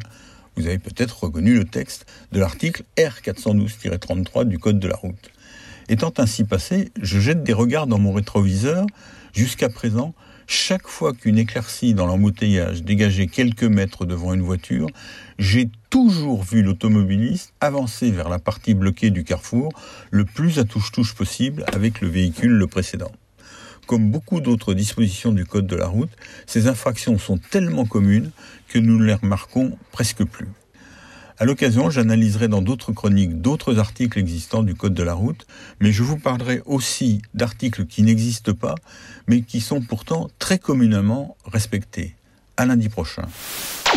Vous 0.56 0.68
avez 0.68 0.80
peut-être 0.80 1.24
reconnu 1.24 1.56
le 1.56 1.64
texte 1.64 2.06
de 2.32 2.40
l'article 2.40 2.84
R412-33 2.98 4.46
du 4.46 4.60
Code 4.60 4.80
de 4.80 4.88
la 4.88 4.96
route. 4.96 5.32
Étant 5.88 6.14
ainsi 6.18 6.44
passé, 6.44 6.92
je 7.02 7.20
jette 7.20 7.44
des 7.44 7.54
regards 7.54 7.88
dans 7.88 8.00
mon 8.00 8.14
rétroviseur. 8.14 8.86
Jusqu'à 9.34 9.70
présent, 9.70 10.14
chaque 10.52 10.88
fois 10.88 11.14
qu'une 11.14 11.38
éclaircie 11.38 11.94
dans 11.94 12.06
l'embouteillage 12.06 12.84
dégageait 12.84 13.28
quelques 13.28 13.64
mètres 13.64 14.06
devant 14.06 14.34
une 14.34 14.42
voiture, 14.42 14.88
j'ai 15.40 15.70
toujours 15.90 16.44
vu 16.44 16.62
l'automobiliste 16.62 17.54
avancer 17.62 18.12
vers 18.12 18.28
la 18.28 18.38
partie 18.38 18.74
bloquée 18.74 19.12
du 19.12 19.24
carrefour 19.24 19.72
le 20.12 20.26
plus 20.26 20.60
à 20.60 20.66
touche-touche 20.66 21.16
possible 21.16 21.64
avec 21.72 22.02
le 22.02 22.10
véhicule 22.10 22.52
le 22.52 22.68
précédent. 22.68 23.14
Comme 23.88 24.12
beaucoup 24.12 24.42
d'autres 24.42 24.74
dispositions 24.74 25.32
du 25.32 25.46
Code 25.46 25.68
de 25.68 25.78
la 25.78 25.88
route, 25.88 26.12
ces 26.46 26.68
infractions 26.68 27.18
sont 27.18 27.38
tellement 27.38 27.86
communes 27.86 28.32
que 28.68 28.78
nous 28.78 28.98
ne 28.98 29.06
les 29.06 29.14
remarquons 29.14 29.78
presque 29.94 30.26
plus. 30.26 30.50
À 31.42 31.46
l'occasion, 31.46 31.90
j'analyserai 31.90 32.48
dans 32.50 32.62
d'autres 32.62 32.92
chroniques 32.92 33.42
d'autres 33.42 33.80
articles 33.80 34.20
existants 34.20 34.62
du 34.62 34.76
Code 34.76 34.94
de 34.94 35.02
la 35.02 35.16
route, 35.16 35.48
mais 35.80 35.92
je 35.92 36.04
vous 36.04 36.20
parlerai 36.20 36.62
aussi 36.68 37.24
d'articles 37.34 37.88
qui 37.88 38.04
n'existent 38.04 38.54
pas, 38.54 38.76
mais 39.26 39.42
qui 39.42 39.60
sont 39.60 39.82
pourtant 39.82 40.30
très 40.38 40.60
communément 40.60 41.36
respectés. 41.52 42.14
À 42.58 42.68
lundi 42.68 42.90
prochain. 42.90 43.24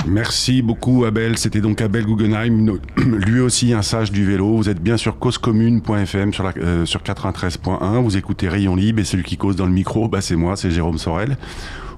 Merci 0.06 0.62
beaucoup 0.62 1.04
Abel, 1.04 1.36
c'était 1.36 1.60
donc 1.60 1.82
Abel 1.82 2.06
Guggenheim, 2.06 2.78
lui 2.96 3.40
aussi 3.40 3.74
un 3.74 3.82
sage 3.82 4.10
du 4.10 4.24
vélo. 4.24 4.56
Vous 4.56 4.70
êtes 4.70 4.80
bien 4.80 4.96
sur 4.96 5.18
causecommune.fm 5.18 6.32
sur, 6.32 6.50
euh, 6.56 6.86
sur 6.86 7.02
93.1, 7.02 8.02
vous 8.02 8.16
écoutez 8.16 8.48
Rayon 8.48 8.74
Libre 8.74 9.00
et 9.00 9.04
celui 9.04 9.22
qui 9.22 9.36
cause 9.36 9.56
dans 9.56 9.66
le 9.66 9.72
micro, 9.72 10.08
bah 10.08 10.22
c'est 10.22 10.36
moi, 10.36 10.56
c'est 10.56 10.70
Jérôme 10.70 10.96
Sorel. 10.96 11.36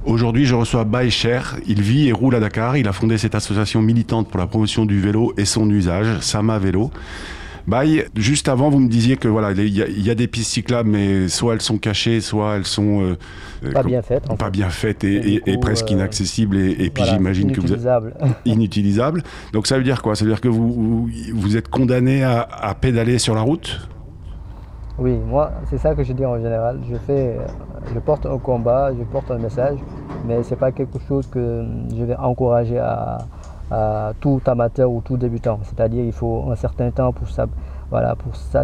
Aujourd'hui, 0.06 0.46
je 0.46 0.54
reçois 0.54 0.84
Baye 0.84 1.10
Cher. 1.10 1.56
Il 1.66 1.82
vit 1.82 2.08
et 2.08 2.12
roule 2.12 2.36
à 2.36 2.40
Dakar. 2.40 2.76
Il 2.76 2.86
a 2.86 2.92
fondé 2.92 3.18
cette 3.18 3.34
association 3.34 3.82
militante 3.82 4.28
pour 4.28 4.38
la 4.38 4.46
promotion 4.46 4.86
du 4.86 5.00
vélo 5.00 5.34
et 5.36 5.44
son 5.44 5.68
usage, 5.68 6.20
Sama 6.20 6.60
Vélo. 6.60 6.92
Baye, 7.66 8.04
juste 8.14 8.48
avant, 8.48 8.70
vous 8.70 8.78
me 8.78 8.88
disiez 8.88 9.16
que 9.16 9.26
voilà, 9.26 9.50
il 9.50 9.76
y, 9.76 10.10
a 10.10 10.14
des 10.14 10.28
pistes 10.28 10.52
cyclables, 10.52 10.88
mais 10.88 11.26
soit 11.26 11.54
elles 11.54 11.60
sont 11.60 11.78
cachées, 11.78 12.20
soit 12.20 12.54
elles 12.54 12.66
sont 12.66 13.02
euh, 13.02 13.16
euh, 13.64 13.72
pas 13.72 13.82
bien 13.82 14.00
faites, 14.00 14.22
pas 14.38 14.50
bien 14.50 14.70
faites 14.70 15.02
et, 15.02 15.42
presque 15.60 15.90
euh, 15.90 15.94
inaccessibles. 15.94 16.56
Et, 16.56 16.88
puis 16.90 17.02
j'imagine 17.02 17.50
que 17.50 17.60
vous 17.60 17.72
êtes 17.72 17.88
inutilisables. 18.44 19.24
Donc 19.52 19.66
ça 19.66 19.76
veut 19.76 19.82
dire 19.82 20.00
quoi? 20.00 20.14
Ça 20.14 20.24
veut 20.24 20.30
dire 20.30 20.40
que 20.40 20.46
vous 20.46 21.10
vous 21.34 21.56
êtes 21.56 21.66
condamné 21.66 22.22
à, 22.22 22.42
à 22.42 22.76
pédaler 22.76 23.18
sur 23.18 23.34
la 23.34 23.40
route? 23.40 23.80
Oui, 24.98 25.18
moi, 25.18 25.50
c'est 25.66 25.76
ça 25.76 25.94
que 25.94 26.02
je 26.02 26.12
dis 26.14 26.24
en 26.24 26.36
général. 26.36 26.80
Je 26.88 26.96
je 27.94 27.98
porte 28.00 28.24
un 28.26 28.38
combat, 28.38 28.92
je 28.98 29.04
porte 29.04 29.30
un 29.30 29.38
message, 29.38 29.78
mais 30.26 30.42
ce 30.42 30.50
n'est 30.50 30.56
pas 30.56 30.72
quelque 30.72 30.98
chose 31.00 31.26
que 31.26 31.64
je 31.94 32.02
vais 32.02 32.16
encourager 32.16 32.78
à, 32.78 33.18
tout 34.20 34.40
amateur 34.46 34.90
ou 34.90 35.02
tout 35.02 35.16
débutant. 35.16 35.58
C'est-à-dire 35.64 36.02
qu'il 36.04 36.12
faut 36.12 36.44
un 36.50 36.56
certain 36.56 36.90
temps 36.90 37.12
pour, 37.12 37.28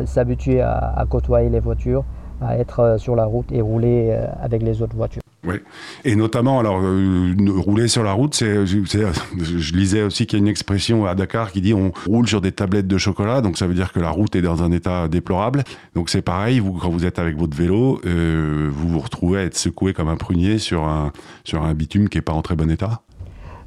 s'habituer 0.06 0.62
à, 0.62 1.04
côtoyer 1.08 1.50
les 1.50 1.60
voitures, 1.60 2.04
à 2.40 2.56
être 2.56 2.96
sur 2.98 3.14
la 3.14 3.24
route 3.24 3.50
et 3.52 3.60
rouler 3.60 4.08
euh, 4.10 4.26
avec 4.42 4.62
les 4.62 4.80
autres 4.82 4.96
voitures. 4.96 5.21
Oui, 5.44 5.56
et 6.04 6.14
notamment, 6.14 6.60
alors, 6.60 6.80
euh, 6.80 7.34
rouler 7.56 7.88
sur 7.88 8.04
la 8.04 8.12
route, 8.12 8.32
c'est, 8.32 8.64
je 8.64 9.74
lisais 9.74 10.02
aussi 10.02 10.24
qu'il 10.24 10.38
y 10.38 10.40
a 10.40 10.44
une 10.44 10.48
expression 10.48 11.04
à 11.04 11.16
Dakar 11.16 11.50
qui 11.50 11.60
dit 11.60 11.74
on 11.74 11.90
roule 12.06 12.28
sur 12.28 12.40
des 12.40 12.52
tablettes 12.52 12.86
de 12.86 12.96
chocolat, 12.96 13.40
donc 13.40 13.58
ça 13.58 13.66
veut 13.66 13.74
dire 13.74 13.92
que 13.92 13.98
la 13.98 14.10
route 14.10 14.36
est 14.36 14.42
dans 14.42 14.62
un 14.62 14.70
état 14.70 15.08
déplorable. 15.08 15.64
Donc 15.96 16.10
c'est 16.10 16.22
pareil, 16.22 16.60
vous, 16.60 16.74
quand 16.74 16.90
vous 16.90 17.04
êtes 17.04 17.18
avec 17.18 17.36
votre 17.36 17.56
vélo, 17.56 18.00
euh, 18.06 18.70
vous 18.72 18.88
vous 18.88 19.00
retrouvez 19.00 19.40
à 19.40 19.42
être 19.42 19.56
secoué 19.56 19.92
comme 19.92 20.06
un 20.06 20.16
prunier 20.16 20.58
sur 20.58 20.84
un, 20.84 21.10
sur 21.42 21.64
un 21.64 21.74
bitume 21.74 22.08
qui 22.08 22.18
n'est 22.18 22.22
pas 22.22 22.34
en 22.34 22.42
très 22.42 22.54
bon 22.54 22.70
état 22.70 23.00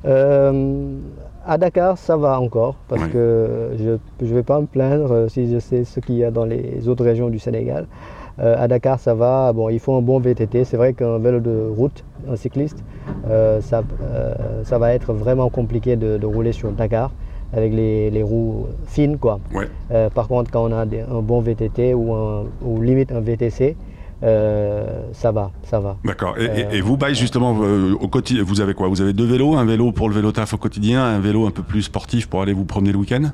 euh, 0.05 0.98
À 1.46 1.58
Dakar, 1.58 1.98
ça 1.98 2.15
va 2.15 2.39
encore, 2.39 2.75
parce 2.88 3.05
que 3.08 3.72
je 3.77 4.25
ne 4.25 4.34
vais 4.34 4.44
pas 4.44 4.62
me 4.62 4.65
plaindre 4.65 5.29
si 5.29 5.51
je 5.51 5.60
sais 5.60 5.84
ce 5.84 6.00
qu'il 6.00 6.15
y 6.15 6.24
a 6.24 6.32
dans 6.32 6.46
les 6.46 6.88
autres 6.88 7.03
régions 7.03 7.27
du 7.27 7.39
Sénégal. 7.39 7.86
Euh, 8.39 8.56
à 8.58 8.68
Dakar, 8.68 9.00
ça 9.00 9.13
va. 9.13 9.54
Bon, 9.54 9.70
il 9.70 9.80
faut 9.80 9.96
un 9.96 10.01
bon 10.01 10.20
VTT. 10.20 10.65
C'est 10.65 10.77
vrai 10.77 10.94
qu'un 10.94 11.18
vélo 11.20 11.39
de 11.39 11.68
route, 11.70 12.04
un 12.30 12.36
cycliste, 12.36 12.84
euh, 13.30 13.62
ça, 13.62 13.84
euh, 14.01 14.63
ça, 14.63 14.77
va 14.77 14.94
être 14.94 15.13
vraiment 15.13 15.50
compliqué 15.50 15.96
de, 15.96 16.25
rouler 16.25 16.52
sur 16.52 16.71
Dakar 16.71 17.12
avec 17.54 17.74
les, 17.74 18.24
roues 18.24 18.67
fines. 18.88 19.17
Quoi. 19.17 19.39
par 20.13 20.28
contre, 20.28 20.52
quand 20.52 20.69
on 20.69 20.74
a 20.74 20.82
un 20.82 21.21
bon 21.21 21.39
VTT 21.39 21.93
ou, 21.93 22.13
ou 22.62 22.82
limite 22.82 23.12
un 23.12 23.21
VTC, 23.21 23.78
ça 24.21 25.32
va, 25.32 25.52
ça 25.63 25.80
va. 25.80 25.98
D'accord. 26.04 26.36
Et, 26.38 26.82
vous, 26.82 26.98
Baye, 26.98 27.15
justement, 27.15 27.52
au 27.52 28.08
quotidien, 28.08 28.43
vous 28.43 28.60
avez 28.60 28.74
quoi? 28.74 28.89
Vous 28.89 29.02
avez 29.02 29.13
deux 29.13 29.26
vélos, 29.26 29.56
un 29.56 29.65
vélo 29.65 29.91
pour 29.91 30.10
le 30.10 30.15
vélo 30.15 30.32
taf 30.32 30.54
au 30.54 30.58
quotidien, 30.58 31.04
un 31.04 31.19
vélo 31.19 31.45
un 31.45 31.52
peu 31.52 31.63
plus 31.63 31.84
sportif 31.84 32.28
pour 32.28 32.41
aller 32.41 32.54
vous 32.54 32.65
promener 32.65 32.91
le 32.91 32.98
week-end? 32.98 33.30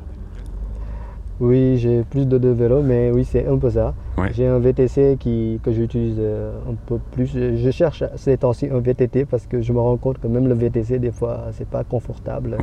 Oui, 1.42 1.78
j'ai 1.78 2.04
plus 2.04 2.28
de 2.28 2.38
deux 2.38 2.52
vélos, 2.52 2.84
mais 2.84 3.10
oui, 3.12 3.26
c'est 3.26 3.48
un 3.48 3.58
peu 3.58 3.72
ça. 3.72 3.96
J'ai 4.32 4.46
un 4.46 4.60
VTC 4.60 5.18
qui, 5.20 5.60
que 5.64 5.72
j'utilise 5.72 6.18
euh, 6.20 6.52
un 6.70 6.76
peu 6.86 7.00
plus. 7.12 7.26
Je 7.28 7.72
cherche 7.72 8.04
ces 8.16 8.38
temps-ci 8.38 8.70
un 8.72 8.80
VTT 8.80 9.26
parce 9.26 9.48
que 9.48 9.60
je 9.60 9.74
me 9.74 9.80
rends 9.80 9.98
compte 9.98 10.20
que 10.20 10.28
même 10.28 10.48
le 10.48 10.54
VTC, 10.54 11.00
des 11.00 11.12
fois, 11.12 11.46
c'est 11.54 11.68
pas 11.68 11.84
confortable. 11.84 12.58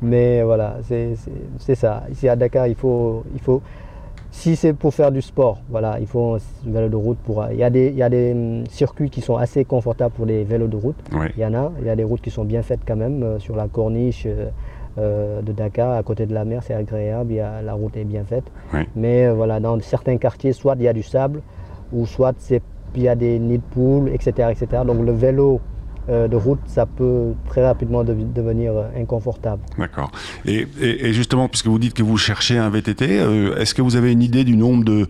Mais 0.00 0.42
voilà, 0.44 0.76
c'est 0.86 1.74
ça. 1.74 2.04
Ici 2.12 2.28
à 2.28 2.36
Dakar, 2.36 2.68
il 2.68 2.76
faut, 2.76 3.24
il 3.34 3.40
faut 3.40 3.60
si 4.30 4.54
c'est 4.56 4.72
pour 4.72 4.94
faire 4.94 5.12
du 5.12 5.20
sport, 5.20 5.58
voilà, 5.68 5.98
il 6.00 6.06
faut 6.06 6.36
un 6.36 6.70
vélo 6.70 6.88
de 6.88 6.96
route. 6.96 7.18
Pour, 7.18 7.44
il, 7.50 7.58
y 7.58 7.62
a 7.64 7.70
des, 7.70 7.88
il 7.88 7.96
y 7.96 8.02
a 8.02 8.08
des 8.08 8.32
hum, 8.32 8.64
circuits 8.68 9.10
qui 9.10 9.20
sont 9.20 9.36
assez 9.36 9.64
confortables 9.64 10.14
pour 10.14 10.26
les 10.26 10.44
vélos 10.44 10.68
de 10.68 10.76
route. 10.76 10.96
Il 11.36 11.42
y 11.42 11.44
en 11.44 11.54
a. 11.54 11.72
Il 11.80 11.86
y 11.86 11.90
a 11.90 11.96
des 11.96 12.04
routes 12.04 12.22
qui 12.22 12.30
sont 12.30 12.44
bien 12.44 12.62
faites 12.62 12.80
quand 12.86 12.96
même 12.96 13.22
euh, 13.22 13.38
sur 13.40 13.56
la 13.56 13.66
corniche. 13.66 14.24
Euh, 14.26 14.48
euh, 14.98 15.40
de 15.40 15.52
Dakar, 15.52 15.92
à 15.92 16.02
côté 16.02 16.26
de 16.26 16.34
la 16.34 16.44
mer, 16.44 16.62
c'est 16.62 16.74
agréable, 16.74 17.34
la 17.34 17.72
route 17.72 17.96
est 17.96 18.04
bien 18.04 18.24
faite. 18.24 18.44
Mais 18.94 19.26
euh, 19.26 19.34
voilà, 19.34 19.58
dans 19.60 19.80
certains 19.80 20.18
quartiers, 20.18 20.52
soit 20.52 20.74
il 20.76 20.82
y 20.82 20.88
a 20.88 20.92
du 20.92 21.02
sable, 21.02 21.40
ou 21.92 22.06
soit 22.06 22.34
il 22.94 23.02
y 23.02 23.08
a 23.08 23.14
des 23.14 23.38
nids 23.38 23.58
de 23.58 23.62
poules, 23.62 24.10
etc., 24.10 24.50
etc. 24.50 24.82
Donc 24.86 25.04
le 25.04 25.12
vélo 25.12 25.60
euh, 26.10 26.28
de 26.28 26.36
route, 26.36 26.60
ça 26.66 26.84
peut 26.84 27.32
très 27.48 27.64
rapidement 27.64 28.04
devenir 28.04 28.74
inconfortable. 28.96 29.62
D'accord. 29.78 30.10
Et, 30.44 30.66
justement, 31.12 31.48
puisque 31.48 31.68
vous 31.68 31.78
dites 31.78 31.94
que 31.94 32.02
vous 32.02 32.18
cherchez 32.18 32.58
un 32.58 32.68
VTT, 32.68 33.04
est-ce 33.58 33.74
que 33.74 33.82
vous 33.82 33.96
avez 33.96 34.12
une 34.12 34.22
idée 34.22 34.44
du 34.44 34.56
nombre 34.56 34.84
de 34.84 35.06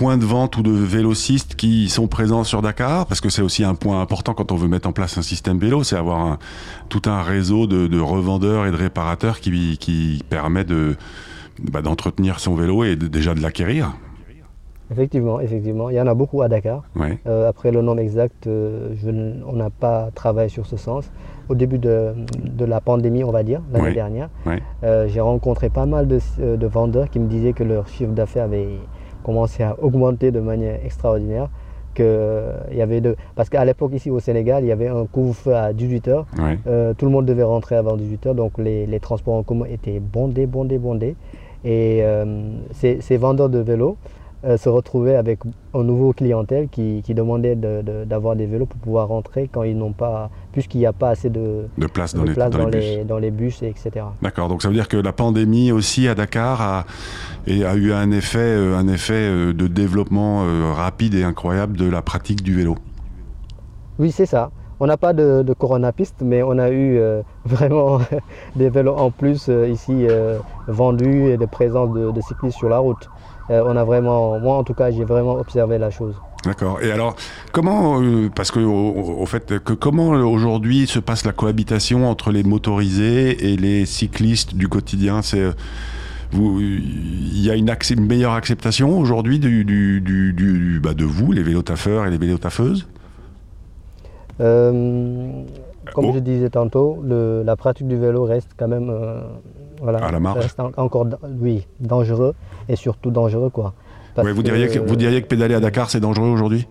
points 0.00 0.16
de 0.16 0.24
vente 0.24 0.56
ou 0.56 0.62
de 0.62 0.70
vélocistes 0.70 1.56
qui 1.56 1.90
sont 1.90 2.06
présents 2.06 2.42
sur 2.42 2.62
Dakar? 2.62 3.04
Parce 3.04 3.20
que 3.20 3.28
c'est 3.28 3.42
aussi 3.42 3.64
un 3.64 3.74
point 3.74 4.00
important 4.00 4.32
quand 4.32 4.50
on 4.50 4.56
veut 4.56 4.66
mettre 4.66 4.88
en 4.88 4.92
place 4.92 5.18
un 5.18 5.22
système 5.22 5.58
vélo, 5.58 5.84
c'est 5.84 5.94
avoir 5.94 6.38
tout 6.88 7.02
un 7.04 7.20
réseau 7.20 7.66
de, 7.66 8.00
revendeurs 8.00 8.64
et 8.64 8.70
de 8.70 8.76
réparateurs 8.76 9.40
qui, 9.40 9.76
qui 9.76 10.24
permet 10.30 10.64
de, 10.64 10.96
bah, 11.70 11.82
d'entretenir 11.82 12.40
son 12.40 12.54
vélo 12.54 12.82
et 12.82 12.96
déjà 12.96 13.34
de 13.34 13.42
l'acquérir. 13.42 13.92
Effectivement, 14.90 15.38
effectivement. 15.38 15.90
Il 15.90 15.96
y 15.96 16.00
en 16.00 16.06
a 16.06 16.14
beaucoup 16.14 16.40
à 16.40 16.48
Dakar. 16.48 16.82
Euh, 17.26 17.46
après 17.46 17.70
le 17.70 17.82
nom 17.82 17.98
exact, 17.98 18.46
euh, 18.46 18.94
on 19.46 19.52
n'a 19.52 19.68
pas 19.68 20.08
travaillé 20.14 20.48
sur 20.48 20.64
ce 20.64 20.78
sens. 20.78 21.10
Au 21.50 21.54
début 21.54 21.78
de, 21.78 22.14
la 22.58 22.80
pandémie, 22.80 23.22
on 23.22 23.32
va 23.32 23.42
dire, 23.42 23.60
l'année 23.70 23.92
dernière, 23.92 24.30
euh, 24.82 25.08
j'ai 25.08 25.20
rencontré 25.20 25.68
pas 25.68 25.84
mal 25.84 26.08
de, 26.08 26.20
de, 26.38 26.66
vendeurs 26.66 27.10
qui 27.10 27.18
me 27.18 27.28
disaient 27.28 27.52
que 27.52 27.64
leur 27.64 27.86
chiffre 27.86 28.12
d'affaires 28.12 28.44
avait 28.44 28.78
commencé 29.22 29.62
à 29.62 29.76
augmenter 29.80 30.30
de 30.30 30.40
manière 30.40 30.78
extraordinaire. 30.84 31.48
Que, 31.94 32.52
il 32.70 32.76
y 32.76 32.82
avait. 32.82 33.02
Parce 33.34 33.48
qu'à 33.48 33.64
l'époque, 33.64 33.92
ici 33.94 34.10
au 34.10 34.20
Sénégal, 34.20 34.62
il 34.62 34.68
y 34.68 34.72
avait 34.72 34.88
un 34.88 35.06
couvre-feu 35.06 35.54
à 35.54 35.72
18h. 35.72 36.24
Euh, 36.66 36.94
tout 36.94 37.04
le 37.04 37.10
monde 37.10 37.26
devait 37.26 37.42
rentrer 37.42 37.74
avant 37.74 37.96
18h, 37.96 38.34
donc 38.34 38.52
les, 38.58 38.86
les, 38.86 39.00
transports 39.00 39.34
en 39.34 39.42
commun 39.42 39.66
étaient 39.68 39.98
bondés, 39.98 40.46
bondés, 40.46 40.78
bondés. 40.78 41.16
Et 41.64 42.00
euh, 42.02 42.52
ces, 42.72 43.00
ces, 43.00 43.16
vendeurs 43.16 43.48
de 43.48 43.58
vélos 43.58 43.96
euh, 44.42 44.56
se 44.56 44.70
retrouvaient 44.70 45.16
avec 45.16 45.40
un 45.74 45.82
nouveau 45.82 46.14
clientèle 46.14 46.68
qui, 46.70 47.02
qui 47.04 47.12
demandait 47.12 47.56
d'avoir 47.56 48.36
des 48.36 48.46
vélos 48.46 48.64
pour 48.64 48.80
pouvoir 48.80 49.08
rentrer 49.08 49.50
quand 49.52 49.64
ils 49.64 49.76
n'ont 49.76 49.92
pas, 49.92 50.30
puisqu'il 50.52 50.78
n'y 50.78 50.86
a 50.86 50.94
pas 50.94 51.10
assez 51.10 51.28
de, 51.28 51.66
de 51.76 51.86
place 51.86 52.14
dans, 52.14 52.24
les, 52.24 52.32
dans, 52.32 52.48
dans, 52.48 52.66
les, 52.66 53.04
dans, 53.04 53.18
les, 53.18 53.30
bus, 53.30 53.62
etc. 53.62 53.90
D'accord, 54.22 54.48
donc 54.48 54.62
ça 54.62 54.68
veut 54.68 54.74
dire 54.74 54.88
que 54.88 54.96
la 54.96 55.12
pandémie 55.12 55.72
aussi 55.72 56.08
à 56.08 56.14
Dakar 56.14 56.62
a, 56.62 56.86
et 57.46 57.66
a 57.66 57.74
eu 57.74 57.92
un 57.92 58.10
effet, 58.12 58.38
euh, 58.38 58.78
un 58.78 58.88
effet 58.88 59.12
euh, 59.12 59.52
de 59.52 59.66
développement 59.66 60.42
rapide 60.72 61.14
et 61.14 61.22
incroyable 61.22 61.76
de 61.76 61.90
la 61.90 62.00
pratique 62.00 62.42
du 62.42 62.54
vélo. 62.54 62.76
Oui, 63.98 64.10
c'est 64.10 64.24
ça. 64.24 64.50
On 64.82 64.86
n'a 64.86 64.96
pas 64.96 65.12
de, 65.12 65.42
de 65.42 65.52
coronapiste, 65.52 66.22
mais 66.22 66.42
on 66.42 66.56
a 66.58 66.70
eu 66.70 66.98
vraiment 67.44 67.98
des 68.56 68.70
vélos 68.70 68.96
en 68.96 69.10
plus 69.10 69.50
ici 69.68 70.06
vendus 70.66 71.26
et 71.26 71.36
des 71.36 71.46
présences 71.46 71.92
de 71.92 72.20
cyclistes 72.22 72.56
sur 72.56 72.70
la 72.70 72.78
route. 72.78 73.10
Euh, 73.50 73.62
on 73.66 73.76
a 73.76 73.84
vraiment, 73.84 74.38
moi 74.38 74.56
en 74.56 74.64
tout 74.64 74.74
cas, 74.74 74.90
j'ai 74.90 75.04
vraiment 75.04 75.34
observé 75.34 75.78
la 75.78 75.90
chose. 75.90 76.14
D'accord. 76.44 76.80
Et 76.82 76.90
alors, 76.90 77.16
comment, 77.52 78.00
euh, 78.00 78.30
parce 78.34 78.50
que 78.50 78.60
au, 78.60 79.26
fait, 79.26 79.58
que 79.58 79.72
comment 79.72 80.10
aujourd'hui 80.10 80.86
se 80.86 81.00
passe 81.00 81.26
la 81.26 81.32
cohabitation 81.32 82.08
entre 82.08 82.30
les 82.30 82.44
motorisés 82.44 83.52
et 83.52 83.56
les 83.56 83.86
cyclistes 83.86 84.54
du 84.54 84.68
quotidien? 84.68 85.20
C'est 85.22 85.40
euh, 85.40 85.52
il 86.32 87.44
y 87.44 87.50
a 87.50 87.56
une, 87.56 87.74
une 87.90 88.06
meilleure 88.06 88.34
acceptation 88.34 88.98
aujourd'hui 88.98 89.40
du, 89.40 89.64
du, 89.64 90.00
du, 90.00 90.80
bah 90.80 90.94
de 90.94 91.04
vous, 91.04 91.32
les 91.32 91.42
vélotaffeurs 91.42 92.06
et 92.06 92.10
les 92.10 92.18
vélotaffeuses? 92.18 92.86
Comme 95.94 96.06
oh. 96.06 96.12
je 96.14 96.18
disais 96.18 96.50
tantôt, 96.50 96.98
le, 97.04 97.42
la 97.42 97.56
pratique 97.56 97.88
du 97.88 97.96
vélo 97.96 98.24
reste 98.24 98.50
quand 98.56 98.68
même 98.68 98.92
voilà, 99.80 99.98
à 99.98 100.12
la 100.12 100.20
marge. 100.20 100.38
Reste 100.38 100.60
encore 100.76 101.06
oui, 101.40 101.66
dangereux 101.80 102.34
et 102.68 102.76
surtout 102.76 103.10
dangereux 103.10 103.50
quoi. 103.50 103.74
vous, 104.16 104.42
diriez 104.42 104.68
que, 104.68 104.78
vous 104.78 104.96
diriez 104.96 105.22
que 105.22 105.26
pédaler 105.28 105.54
à 105.54 105.60
Dakar, 105.60 105.90
c'est 105.90 106.00
dangereux 106.00 106.28
aujourd'hui? 106.28 106.66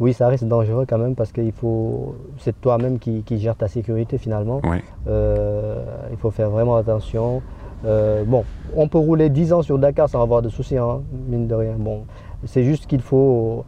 Oui, 0.00 0.14
ça 0.14 0.28
reste 0.28 0.44
dangereux 0.44 0.86
quand 0.88 0.96
même 0.96 1.14
parce 1.14 1.30
qu'il 1.30 1.52
faut, 1.52 2.16
c'est 2.38 2.58
toi-même 2.58 2.98
qui, 2.98 3.22
qui 3.22 3.38
gère 3.38 3.54
ta 3.54 3.68
sécurité 3.68 4.16
finalement. 4.16 4.62
Euh, 5.06 5.84
il 6.10 6.16
faut 6.16 6.30
faire 6.30 6.48
vraiment 6.48 6.76
attention. 6.76 7.42
Euh, 7.84 8.24
bon, 8.24 8.44
on 8.74 8.88
peut 8.88 8.98
rouler 8.98 9.28
10 9.28 9.52
ans 9.52 9.62
sur 9.62 9.78
Dakar 9.78 10.08
sans 10.08 10.22
avoir 10.22 10.40
de 10.40 10.48
soucis, 10.48 10.78
hein, 10.78 11.02
mine 11.28 11.46
de 11.46 11.54
rien. 11.54 11.74
Bon, 11.78 12.06
c'est 12.46 12.64
juste 12.64 12.86
qu'il 12.86 13.02
faut 13.02 13.66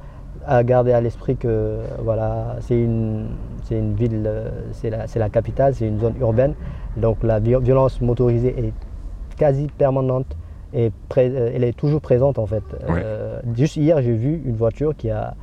garder 0.65 0.93
à 0.93 1.01
l'esprit 1.01 1.37
que 1.37 1.79
voilà, 2.03 2.57
c'est 2.61 2.81
une, 2.81 3.29
c'est 3.65 3.79
une 3.79 3.95
ville, 3.95 4.31
c'est 4.73 4.91
la, 4.91 5.07
la, 5.15 5.29
capitale, 5.29 5.75
c'est 5.75 5.87
une 5.87 6.01
zone 6.01 6.15
urbaine. 6.21 6.55
Donc 6.97 7.23
la 7.23 7.39
violence 7.39 8.01
motorisée 8.01 8.55
est 8.59 8.73
quasi 9.37 9.69
permanente 9.79 10.27
et 10.75 10.91
euh, 11.19 11.51
elle 11.55 11.65
est 11.65 11.77
toujours 11.77 12.01
présente 12.01 12.39
en 12.39 12.47
fait. 12.47 12.65
juste 13.55 13.77
hier, 13.77 14.01
j'ai 14.03 14.15
vu 14.15 14.43
une 14.45 14.57
voiture 14.57 14.97
qui 14.97 15.11
a 15.11 15.35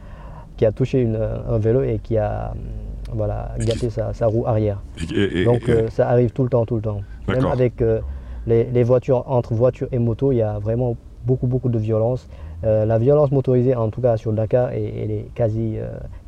qui 0.58 0.66
a 0.66 0.74
touché 0.74 1.08
un 1.48 1.58
vélo 1.58 1.84
et 1.84 2.00
qui 2.04 2.18
a 2.18 2.54
voilà, 3.14 3.52
gâté 3.60 3.90
sa, 3.90 4.28
roue 4.28 4.46
arrière. 4.46 4.82
Donc 5.46 5.70
euh, 5.70 5.88
ça 5.90 6.10
arrive 6.10 6.32
tout 6.32 6.44
le 6.44 6.50
temps, 6.50 6.66
tout 6.66 6.76
le 6.76 6.82
temps. 6.82 7.02
Même 7.28 7.46
avec 7.46 7.82
euh, 7.82 8.02
les, 8.46 8.84
voitures, 8.84 9.24
entre 9.32 9.54
voitures 9.54 9.88
et 9.92 10.00
motos, 10.00 10.32
il 10.32 10.38
y 10.38 10.42
a 10.42 10.60
vraiment 10.60 10.96
beaucoup, 11.26 11.48
beaucoup 11.48 11.70
de 11.70 11.80
violence. 11.80 12.28
Euh, 12.64 12.86
la 12.86 12.98
violence 13.00 13.32
motorisée, 13.32 13.76
en 13.76 13.90
tout 13.90 14.02
cas 14.02 14.18
sur 14.18 14.34
Dakar, 14.34 14.70
elle, 14.72 15.12
est 15.12 15.26
quasi, 15.36 15.76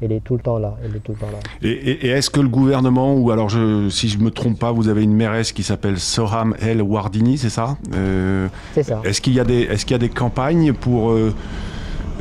elle 0.02 0.12
est 0.12 0.24
tout 0.24 0.36
le 0.36 0.42
temps 0.42 0.60
là. 0.60 0.76
Elle 0.84 0.96
est 0.96 1.00
tout 1.00 1.12
le 1.12 1.18
temps 1.18 1.32
là. 1.32 1.40
Et, 1.62 2.08
est-ce 2.08 2.30
que 2.30 2.40
le 2.40 2.48
gouvernement, 2.48 3.16
ou 3.16 3.32
alors 3.32 3.50
je, 3.50 3.90
si 3.90 4.08
je 4.08 4.18
me 4.18 4.32
trompe 4.32 4.60
pas, 4.60 4.72
vous 4.72 4.88
avez 4.88 5.04
une 5.04 5.14
mairesse 5.14 5.52
qui 5.52 5.64
s'appelle 5.64 6.00
Soham 6.00 6.56
El 6.62 6.82
Wardini, 6.82 7.38
c'est 7.38 7.50
ça? 7.50 7.78
C'est 8.74 8.84
ça. 8.84 9.02
Est-ce 9.04 9.22
qu'il 9.22 9.34
y 9.34 9.40
a 9.40 9.44
des, 9.44 9.62
est-ce 9.62 9.86
qu'il 9.86 9.94
y 9.94 9.96
a 9.96 10.00
des 10.00 10.10
campagnes 10.10 10.74
pour 10.74 11.14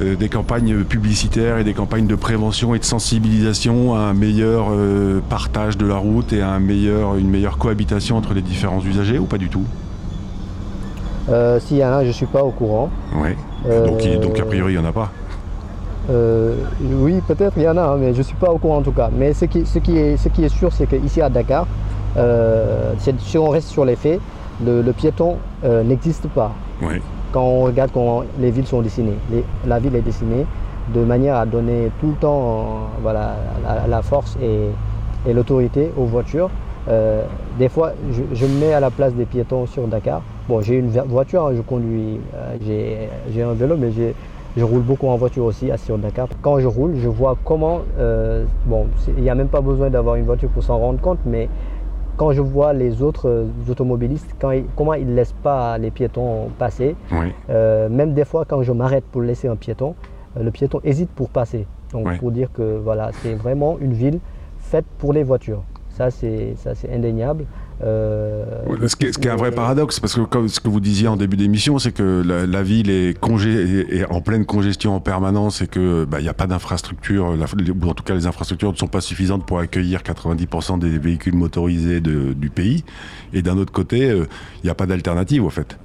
euh, 0.01 0.16
des 0.16 0.31
campagnes 0.31 0.83
publicitaires 0.85 1.59
et 1.59 1.64
des 1.64 1.75
campagnes 1.75 2.07
de 2.07 2.14
prévention 2.14 2.75
et 2.75 2.79
de 2.79 2.85
sensibilisation 2.85 3.94
à 3.94 3.99
un 3.99 4.14
meilleur 4.14 4.68
euh, 4.70 5.20
partage 5.29 5.77
de 5.77 5.87
la 5.87 5.96
route 5.96 6.33
et 6.33 6.40
à 6.40 6.49
un 6.53 6.59
meilleur, 6.59 7.16
une 7.16 7.29
meilleure 7.29 7.59
cohabitation 7.59 8.16
entre 8.16 8.33
les 8.33 8.40
différents 8.40 8.83
usagers 8.83 9.18
ou 9.18 9.27
pas 9.27 9.37
du 9.37 9.51
tout? 9.51 9.64
Euh, 11.31 11.61
S'il 11.61 11.79
y 11.79 11.85
en 11.85 11.93
a, 11.93 12.03
je 12.03 12.09
ne 12.09 12.12
suis 12.12 12.27
pas 12.27 12.43
au 12.43 12.51
courant. 12.51 12.90
Oui. 13.16 13.31
Donc, 14.21 14.38
a 14.38 14.45
priori, 14.45 14.75
il 14.75 14.79
n'y 14.81 14.85
en 14.85 14.88
a 14.88 14.93
pas. 14.93 15.11
oui, 16.09 17.21
peut-être 17.27 17.53
il 17.57 17.62
y 17.62 17.69
en 17.69 17.77
a, 17.77 17.83
hein, 17.83 17.97
mais 17.99 18.12
je 18.12 18.19
ne 18.19 18.23
suis 18.23 18.37
pas 18.37 18.51
au 18.51 18.59
courant 18.59 18.79
en 18.79 18.83
tout 18.83 18.93
cas. 18.93 19.11
Mais 19.16 19.33
ce 19.33 19.45
qui, 19.45 19.66
ce 19.66 19.79
qui, 19.79 19.99
est, 19.99 20.16
ce 20.16 20.29
qui 20.29 20.45
est 20.45 20.49
sûr, 20.49 20.73
c'est 20.73 20.87
qu'ici 20.87 21.21
à 21.21 21.29
Dakar, 21.29 21.66
si 22.99 23.38
on 23.38 23.49
reste 23.49 23.69
sur 23.69 23.85
les 23.85 23.97
faits, 23.97 24.21
le, 24.64 24.83
le 24.83 24.93
piéton 24.93 25.37
n'existe 25.85 26.29
pas. 26.29 26.53
Oui 26.83 27.01
quand 27.33 27.43
on 27.43 27.61
regarde 27.62 27.90
comment 27.93 28.25
les 28.38 28.51
villes 28.51 28.66
sont 28.66 28.83
dessinées. 28.83 29.16
la 29.66 29.79
ville 29.79 29.95
est 29.95 30.03
dessinée 30.03 30.47
de 30.95 31.01
manière 31.01 31.37
à 31.37 31.47
donner 31.47 31.90
tout 32.01 32.09
le 32.09 32.14
temps 32.14 32.88
voilà, 33.03 33.37
la, 33.88 34.03
force 34.03 34.37
et, 34.43 34.71
l'autorité 35.33 35.93
aux 35.97 36.07
voitures. 36.07 36.51
Euh, 36.88 37.23
des 37.59 37.69
fois, 37.69 37.93
je, 38.11 38.47
me 38.47 38.61
mets 38.61 38.73
à 38.73 38.81
la 38.81 38.90
place 38.90 39.12
des 39.14 39.27
piétons 39.27 39.66
sur 39.66 39.87
Dakar. 39.87 40.23
Bon, 40.49 40.61
j'ai 40.61 40.77
une 40.79 40.88
voiture, 40.88 41.47
hein, 41.47 41.53
je 41.55 41.61
conduis, 41.61 42.21
euh, 42.35 43.09
j'ai 43.33 43.43
un 43.43 43.53
vélo, 43.53 43.77
mais 43.77 43.90
je 44.57 44.64
roule 44.64 44.83
beaucoup 44.83 45.09
en 45.09 45.16
voiture 45.16 45.45
aussi 45.45 45.71
sur 45.77 45.99
Dakar. 45.99 46.29
Quand 46.43 46.59
je 46.59 46.66
roule, 46.66 46.97
je 46.97 47.09
vois 47.09 47.37
comment, 47.45 47.81
euh, 47.99 48.45
bon, 48.66 48.87
il 49.16 49.23
n'y 49.23 49.31
a 49.31 49.35
même 49.35 49.49
pas 49.49 49.61
besoin 49.61 49.90
d'avoir 49.90 50.16
une 50.16 50.25
voiture 50.25 50.49
pour 50.49 50.62
s'en 50.62 50.79
rendre 50.79 51.01
compte, 51.01 51.21
mais 51.27 51.49
quand 52.21 52.33
je 52.33 52.43
vois 52.43 52.75
les 52.75 53.01
autres 53.01 53.31
euh, 53.31 53.47
automobilistes, 53.66 54.37
comment 54.77 54.93
ils 54.93 55.07
ne 55.07 55.14
laissent 55.14 55.35
pas 55.43 55.79
les 55.79 55.90
piétons 55.90 56.51
passer, 56.59 56.95
euh, 57.49 57.88
même 57.88 58.12
des 58.12 58.27
fois 58.27 58.45
quand 58.45 58.62
je 58.62 58.73
m'arrête 58.73 59.05
pour 59.11 59.23
laisser 59.23 59.49
un 59.49 59.57
piéton, 59.57 59.95
euh, 60.37 60.43
le 60.43 60.51
piéton 60.51 60.81
hésite 60.85 61.09
pour 61.09 61.31
passer. 61.31 61.66
Donc 61.93 62.19
pour 62.19 62.31
dire 62.31 62.53
que 62.53 62.77
voilà, 62.77 63.11
c'est 63.23 63.33
vraiment 63.33 63.79
une 63.81 63.95
ville 63.95 64.21
faite 64.59 64.85
pour 64.99 65.14
les 65.14 65.23
voitures. 65.23 65.62
Ça, 66.01 66.11
c'est 66.75 66.91
indéniable. 66.91 67.45
Euh, 67.83 68.45
ce, 68.87 68.97
qui 68.97 69.07
est, 69.07 69.31
un 69.31 69.37
vrai 69.37 69.51
paradoxe, 69.51 70.01
parce 70.01 70.15
que 70.15 70.23
comme 70.23 70.49
ce 70.49 70.59
que 70.61 70.69
vous 70.69 70.81
disiez 70.81 71.09
en 71.09 71.17
début 71.17 71.37
d'émission, 71.37 71.79
c'est 71.79 71.93
que 71.93 72.23
la, 72.25 72.63
ville 72.63 72.89
est, 72.91 73.19
est, 73.19 74.05
en 74.11 74.21
pleine 74.23 74.47
congestion 74.47 74.95
en 74.95 75.01
permanence 75.01 75.61
et 75.61 75.67
qu'il 75.67 76.07
bah, 76.09 76.23
n'y 76.23 76.29
a 76.29 76.35
pas 76.35 76.47
d'infrastructure, 76.47 77.27
ou 77.29 77.89
en 77.89 77.95
tout 77.95 78.03
cas 78.03 78.15
les 78.15 78.27
infrastructures 78.27 78.73
ne 78.73 78.77
sont 78.77 78.87
pas 78.87 79.03
suffisantes 79.03 79.45
pour 79.45 79.59
accueillir 79.59 80.01
90% 80.01 80.79
des 80.79 80.99
véhicules 80.99 81.35
motorisés 81.35 82.01
du 82.01 82.51
pays. 82.51 82.85
Et 83.35 83.43
d'un 83.43 83.59
autre 83.59 83.73
côté, 83.73 84.09
il 84.09 84.65
n'y 84.65 84.71
a 84.71 84.75
pas 84.75 84.87
d'alternative 84.87 85.45
au 85.45 85.51
fait. 85.51 85.79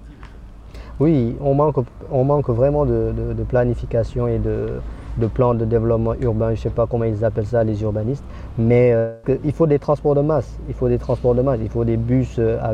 Oui, 1.02 1.36
on 1.42 1.56
manque, 1.56 1.76
on 2.10 2.24
manque 2.24 2.50
vraiment 2.50 2.86
de 2.86 3.44
planification 3.50 4.28
et 4.30 4.40
de, 4.40 4.80
de 5.18 5.28
plans 5.28 5.54
de 5.54 5.66
développement 5.66 6.14
urbain, 6.20 6.48
je 6.48 6.52
ne 6.52 6.56
sais 6.58 6.70
pas 6.70 6.88
comment 6.88 7.06
ils 7.06 7.24
appellent 7.24 7.46
ça 7.46 7.64
les 7.64 7.82
urbanistes, 7.82 8.24
mais 8.58 8.92
euh, 8.94 9.14
il 9.44 9.52
faut 9.54 9.68
des 9.68 9.80
transports 9.80 10.16
de 10.16 10.22
masse, 10.22 10.58
il 10.68 10.74
faut 10.74 10.90
des 10.90 10.98
transports 10.98 11.36
de 11.36 11.42
masse, 11.42 11.60
il 11.62 11.70
faut 11.70 11.86
des 11.86 11.98
bus 11.98 12.36
euh, 12.40 12.58
à 12.62 12.74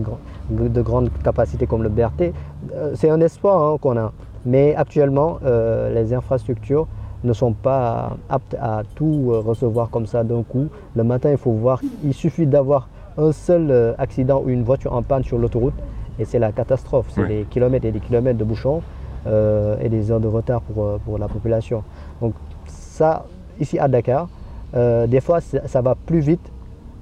de 0.49 0.81
grande 0.81 1.09
capacité 1.23 1.67
comme 1.67 1.83
le 1.83 1.89
BRT. 1.89 2.33
Euh, 2.73 2.91
c'est 2.95 3.09
un 3.09 3.21
espoir 3.21 3.61
hein, 3.61 3.77
qu'on 3.79 3.97
a, 3.97 4.11
mais 4.45 4.75
actuellement 4.75 5.39
les 5.43 6.13
infrastructures 6.13 6.87
ne 7.23 7.33
sont 7.33 7.53
pas 7.53 8.17
aptes 8.29 8.55
à 8.59 8.81
tout 8.95 9.31
recevoir 9.45 9.91
comme 9.91 10.07
ça 10.07 10.23
d'un 10.23 10.41
coup. 10.41 10.67
Le 10.95 11.03
matin, 11.03 11.29
il 11.29 11.37
faut 11.37 11.51
voir, 11.51 11.79
il 12.03 12.13
suffit 12.15 12.47
d'avoir 12.47 12.89
un 13.17 13.31
seul 13.31 13.93
accident 13.99 14.41
ou 14.43 14.49
une 14.49 14.63
voiture 14.63 14.93
en 14.93 15.03
panne 15.03 15.23
sur 15.23 15.37
l'autoroute 15.37 15.75
et 16.17 16.25
c'est 16.25 16.39
la 16.39 16.51
catastrophe. 16.51 17.05
C'est 17.09 17.27
des 17.27 17.45
kilomètres 17.51 17.85
et 17.85 17.91
des 17.91 17.99
kilomètres 17.99 18.39
de 18.39 18.43
bouchons 18.43 18.81
et 19.27 19.89
des 19.89 20.09
heures 20.09 20.19
de 20.19 20.27
retard 20.27 20.61
pour, 20.61 20.97
pour 21.05 21.19
la 21.19 21.27
population. 21.27 21.83
Donc 22.21 22.33
ça, 22.67 23.25
ici 23.59 23.79
à 23.79 23.87
Dakar, 23.87 24.29
euh, 24.75 25.07
des 25.07 25.21
fois, 25.21 25.39
ça 25.41 25.81
va 25.81 25.95
plus 25.95 26.19
vite 26.19 26.51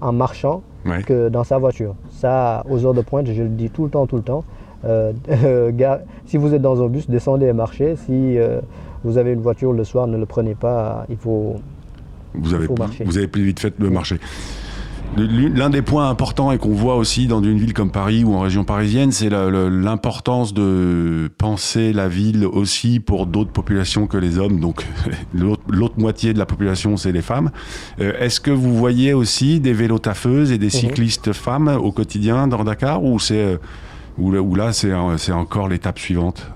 en 0.01 0.13
marchant 0.13 0.61
que 1.05 1.29
dans 1.29 1.43
sa 1.43 1.57
voiture. 1.57 1.95
Ça, 2.09 2.63
aux 2.69 2.85
heures 2.85 2.93
de 2.93 3.01
pointe, 3.01 3.27
je 3.27 3.43
le 3.43 3.49
dis 3.49 3.69
tout 3.69 3.83
le 3.83 3.89
temps, 3.89 4.07
tout 4.07 4.15
le 4.15 4.23
temps. 4.23 4.43
Euh, 4.85 5.11
si 6.25 6.37
vous 6.37 6.53
êtes 6.53 6.61
dans 6.61 6.81
un 6.81 6.87
bus, 6.87 7.09
descendez 7.09 7.47
et 7.47 7.53
marchez. 7.53 7.95
Si 7.95 8.37
euh, 8.37 8.61
vous 9.03 9.17
avez 9.17 9.33
une 9.33 9.41
voiture 9.41 9.73
le 9.73 9.83
soir, 9.83 10.07
ne 10.07 10.17
le 10.17 10.25
prenez 10.25 10.55
pas. 10.55 11.05
Il 11.09 11.17
faut, 11.17 11.57
vous 12.33 12.53
avez, 12.53 12.67
marcher. 12.67 13.03
Vous 13.03 13.17
avez 13.17 13.27
plus 13.27 13.43
vite 13.43 13.59
fait 13.59 13.79
de 13.79 13.89
marcher. 13.89 14.19
L'un 15.17 15.69
des 15.69 15.81
points 15.81 16.07
importants 16.09 16.51
et 16.51 16.57
qu'on 16.59 16.73
voit 16.73 16.95
aussi 16.95 17.27
dans 17.27 17.41
une 17.41 17.57
ville 17.57 17.73
comme 17.73 17.91
Paris 17.91 18.23
ou 18.23 18.35
en 18.35 18.41
région 18.41 18.63
parisienne, 18.63 19.11
c'est 19.11 19.29
l'importance 19.29 20.53
de 20.53 21.29
penser 21.37 21.93
la 21.93 22.07
ville 22.07 22.45
aussi 22.45 22.99
pour 22.99 23.25
d'autres 23.25 23.51
populations 23.51 24.07
que 24.07 24.17
les 24.17 24.37
hommes. 24.37 24.59
Donc 24.59 24.85
l'autre 25.33 25.95
moitié 25.97 26.33
de 26.33 26.39
la 26.39 26.45
population, 26.45 26.95
c'est 26.95 27.11
les 27.11 27.23
femmes. 27.23 27.49
Euh, 27.99 28.13
est-ce 28.19 28.39
que 28.39 28.51
vous 28.51 28.75
voyez 28.75 29.13
aussi 29.13 29.59
des 29.59 29.73
vélos 29.73 29.99
taffeuses 29.99 30.51
et 30.51 30.57
des 30.57 30.67
mhm. 30.67 30.71
cyclistes 30.71 31.33
femmes 31.33 31.67
au 31.67 31.91
quotidien 31.91 32.47
dans 32.47 32.63
Dakar 32.63 33.03
ou 33.03 33.19
c'est 33.19 33.57
ou, 34.19 34.55
là 34.55 34.73
c'est 34.73 35.31
encore 35.31 35.67
l'étape 35.67 35.97
suivante? 35.97 36.51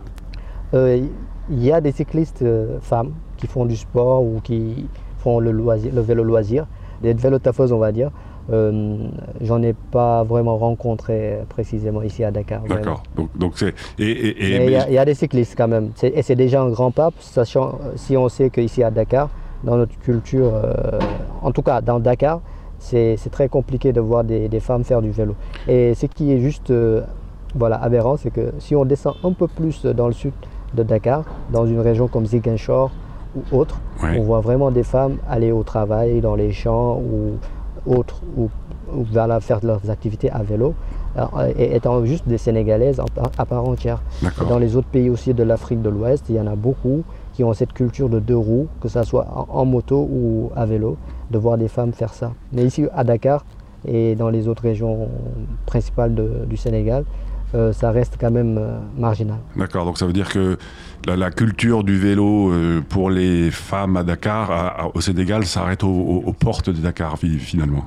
Euh, 0.73 1.01
Il 1.49 1.63
y 1.63 1.71
a 1.71 1.81
des 1.81 1.91
cyclistes 1.91 2.43
euh, 2.43 2.79
femmes 2.81 3.13
qui 3.37 3.47
font 3.47 3.65
du 3.65 3.75
sport 3.75 4.23
ou 4.23 4.39
qui 4.41 4.87
font 5.19 5.39
le, 5.39 5.51
loisir, 5.51 5.93
le 5.93 6.01
vélo 6.01 6.23
loisir, 6.23 6.67
des 7.01 7.13
vélos 7.13 7.39
taffeuses 7.39 7.71
on 7.71 7.79
va 7.79 7.91
dire. 7.91 8.11
Euh, 8.51 9.07
j'en 9.41 9.61
ai 9.61 9.73
pas 9.73 10.23
vraiment 10.23 10.57
rencontré 10.57 11.39
précisément 11.49 12.01
ici 12.01 12.23
à 12.23 12.31
Dakar. 12.31 12.63
D'accord. 12.67 13.03
Donc, 13.35 13.53
c'est. 13.55 13.73
Et, 13.99 14.65
il 14.65 14.93
y, 14.93 14.97
a 14.97 15.05
des 15.05 15.13
cyclistes 15.13 15.55
quand 15.57 15.67
même. 15.67 15.91
Et 16.01 16.21
c'est 16.21 16.35
déjà 16.35 16.61
un 16.61 16.69
grand 16.69 16.91
pas, 16.91 17.11
sachant 17.19 17.79
si 17.95 18.17
on 18.17 18.27
sait 18.27 18.49
qu'ici 18.49 18.83
à 18.83 18.91
Dakar, 18.91 19.29
dans 19.63 19.77
notre 19.77 19.97
culture, 19.99 20.51
euh, 20.53 20.99
en 21.41 21.51
tout 21.51 21.61
cas 21.61 21.81
dans 21.81 21.99
Dakar, 21.99 22.41
c'est 22.79 23.17
très 23.31 23.47
compliqué 23.47 23.93
de 23.93 24.01
voir 24.01 24.25
des, 24.25 24.59
femmes 24.59 24.83
faire 24.83 25.01
du 25.01 25.11
vélo. 25.11 25.35
Et 25.67 25.93
ce 25.93 26.05
qui 26.05 26.33
est 26.33 26.39
juste 26.39 26.69
euh, 26.69 27.01
voilà, 27.55 27.81
aberrant, 27.81 28.17
c'est 28.17 28.31
que 28.31 28.53
si 28.59 28.75
on 28.75 28.83
descend 28.83 29.15
un 29.23 29.31
peu 29.31 29.47
plus 29.47 29.85
dans 29.85 30.07
le 30.07 30.13
sud 30.13 30.33
de 30.73 30.83
Dakar, 30.83 31.23
dans 31.51 31.65
une 31.65 31.79
région 31.79 32.07
comme 32.09 32.25
Ziguinchor 32.25 32.91
ou 33.35 33.57
autre, 33.57 33.79
on 34.01 34.21
voit 34.21 34.41
vraiment 34.41 34.69
des 34.69 34.83
femmes 34.83 35.17
aller 35.29 35.51
au 35.51 35.63
travail 35.63 36.19
dans 36.19 36.35
les 36.35 36.51
champs 36.51 36.97
ou 36.97 37.37
autres 37.85 38.21
ou, 38.37 38.49
ou 38.95 39.05
faire 39.39 39.59
leurs 39.63 39.89
activités 39.89 40.29
à 40.29 40.43
vélo, 40.43 40.73
et 41.55 41.75
étant 41.75 42.03
juste 42.05 42.27
des 42.27 42.37
Sénégalaises 42.37 42.99
à 43.37 43.45
part 43.45 43.65
entière. 43.67 44.01
Dans 44.49 44.57
les 44.57 44.75
autres 44.75 44.87
pays 44.87 45.09
aussi 45.09 45.33
de 45.33 45.43
l'Afrique 45.43 45.81
de 45.81 45.89
l'Ouest, 45.89 46.25
il 46.29 46.35
y 46.35 46.39
en 46.39 46.47
a 46.47 46.55
beaucoup 46.55 47.03
qui 47.33 47.43
ont 47.43 47.53
cette 47.53 47.73
culture 47.73 48.09
de 48.09 48.19
deux 48.19 48.37
roues, 48.37 48.67
que 48.81 48.87
ce 48.87 49.03
soit 49.03 49.27
en, 49.49 49.65
moto 49.65 50.07
ou 50.11 50.51
à 50.55 50.65
vélo, 50.65 50.97
de 51.31 51.37
voir 51.37 51.57
des 51.57 51.67
femmes 51.67 51.93
faire 51.93 52.13
ça. 52.13 52.31
Mais 52.51 52.63
ici 52.63 52.85
à 52.93 53.03
Dakar 53.03 53.45
et 53.87 54.15
dans 54.15 54.29
les 54.29 54.47
autres 54.47 54.63
régions 54.63 55.09
principales 55.65 56.15
du 56.47 56.57
Sénégal, 56.57 57.05
euh, 57.55 57.71
ça 57.71 57.91
reste 57.91 58.17
quand 58.19 58.31
même 58.31 58.57
euh, 58.57 58.79
marginal. 58.97 59.37
D'accord, 59.55 59.85
donc 59.85 59.99
ça 59.99 60.07
veut 60.07 60.13
dire 60.13 60.29
que 60.29 60.57
la, 61.05 61.29
culture 61.29 61.83
du 61.83 61.99
vélo 61.99 62.51
euh, 62.51 62.81
pour 62.87 63.11
les 63.11 63.51
femmes 63.51 63.95
à 63.95 64.03
Dakar, 64.03 64.89
au 64.95 65.01
Sénégal, 65.01 65.45
s'arrête 65.45 65.83
aux 65.83 66.33
portes 66.39 66.71
de 66.71 66.79
Dakar 66.79 67.17
finalement 67.19 67.85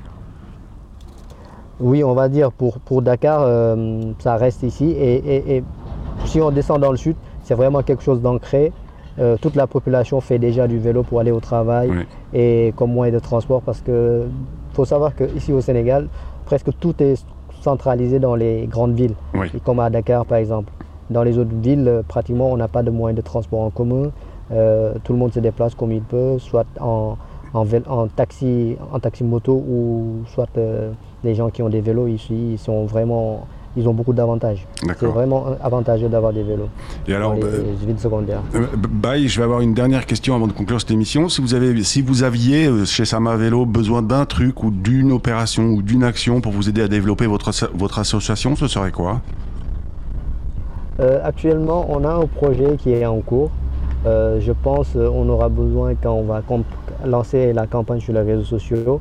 Oui, 1.81 2.05
on 2.05 2.15
va 2.15 2.29
dire 2.29 2.53
pour, 2.53 2.79
pour 2.79 3.03
Dakar, 3.03 3.41
ça 4.21 4.37
reste 4.37 4.63
ici. 4.63 4.95
Et, 4.99 5.65
si 6.25 6.41
on 6.41 6.51
descend 6.51 6.81
dans 6.81 6.93
le 6.93 6.97
sud, 6.97 7.17
c'est 7.43 7.55
vraiment 7.55 7.83
quelque 7.83 8.03
chose 8.03 8.21
d'ancré. 8.21 8.73
Toute 9.41 9.57
la 9.57 9.67
population 9.67 10.21
fait 10.21 10.39
déjà 10.39 10.69
du 10.69 10.79
vélo 10.79 11.03
pour 11.03 11.21
aller 11.21 11.31
au 11.33 11.41
travail 11.41 11.91
et 12.33 12.73
comme 12.77 12.93
moyen 12.93 13.13
de 13.13 13.19
transport 13.19 13.63
parce 13.63 13.81
que 13.81 14.27
faut 14.75 14.85
savoir 14.85 15.15
qu'ici 15.15 15.53
au 15.53 15.61
Sénégal, 15.61 16.09
presque 16.45 16.69
tout 16.79 16.95
est 17.03 17.25
centralisé 17.63 18.19
dans 18.19 18.35
les 18.35 18.67
grandes 18.67 18.95
villes, 18.95 19.15
comme 19.65 19.81
à 19.81 19.91
Dakar 19.91 20.25
par 20.27 20.39
exemple. 20.39 20.73
Dans 21.11 21.23
les 21.23 21.39
autres 21.39 21.55
villes, 21.55 22.03
pratiquement, 22.09 22.51
on 22.51 22.57
n'a 22.57 22.67
pas 22.69 22.83
de 22.83 22.91
moyens 22.91 23.17
de 23.17 23.23
transport 23.23 23.61
en 23.61 23.71
commun. 23.71 24.11
Euh, 24.53 24.95
tout 25.05 25.13
le 25.13 25.19
monde 25.19 25.33
se 25.33 25.41
déplace 25.41 25.75
comme 25.75 25.93
il 25.93 26.03
peut, 26.03 26.39
soit 26.39 26.67
en, 26.81 27.17
en, 27.55 28.07
taxi, 28.09 28.77
en 28.93 28.99
taxi 28.99 29.25
moto 29.25 29.55
ou 29.55 30.23
soit 30.27 30.49
euh, 30.57 30.93
les 31.25 31.35
gens 31.35 31.51
qui 31.51 31.63
ont 31.63 31.69
des 31.69 31.81
vélos 31.81 32.07
ici, 32.07 32.53
ils 32.53 32.59
sont 32.59 32.85
vraiment 32.87 33.47
ils 33.77 33.89
ont 33.89 33.95
beaucoup 33.95 34.13
d'avantages. 34.13 34.67
C'est 34.99 35.07
vraiment 35.07 35.47
avantageux 35.63 36.09
d'avoir 36.09 36.33
des 36.33 36.43
vélos 36.43 36.69
Et 37.07 37.15
alors, 37.15 37.35
les 37.35 37.45
euh, 37.45 37.75
villes 37.87 37.99
secondaires. 37.99 38.43
bye, 38.89 39.29
je 39.29 39.39
vais 39.39 39.45
avoir 39.45 39.61
une 39.61 39.75
dernière 39.75 40.07
question 40.07 40.35
avant 40.35 40.47
de 40.47 40.53
conclure 40.53 40.81
cette 40.81 40.91
émission. 40.91 41.29
Si 41.29 41.41
vous, 41.41 41.55
avez, 41.55 41.83
si 41.83 42.03
vous 42.03 42.23
aviez 42.23 42.71
chez 42.85 43.05
Sama 43.05 43.37
Vélo 43.37 43.67
besoin 43.67 44.03
d'un 44.03 44.25
truc 44.25 44.63
ou 44.63 44.71
d'une 44.71 45.13
opération 45.13 45.65
ou 45.69 45.83
d'une 45.83 46.05
action 46.05 46.41
pour 46.41 46.53
vous 46.53 46.69
aider 46.69 46.83
à 46.83 46.89
développer 46.89 47.27
votre, 47.27 47.51
votre 47.75 47.99
association, 47.99 48.57
ce 48.57 48.67
serait 48.67 48.93
quoi? 48.93 49.21
Actuellement, 51.23 51.87
on 51.91 52.05
a 52.05 52.15
un 52.15 52.27
projet 52.27 52.77
qui 52.79 52.93
est 52.93 53.05
en 53.05 53.21
cours. 53.21 53.51
Euh, 54.07 54.41
je 54.41 54.53
pense 54.53 54.93
qu'on 54.93 55.29
aura 55.29 55.49
besoin, 55.49 55.95
quand 56.01 56.13
on 56.13 56.23
va 56.23 56.43
lancer 57.05 57.53
la 57.53 57.67
campagne 57.67 58.01
sur 58.01 58.13
les 58.13 58.21
réseaux 58.21 58.45
sociaux, 58.45 59.01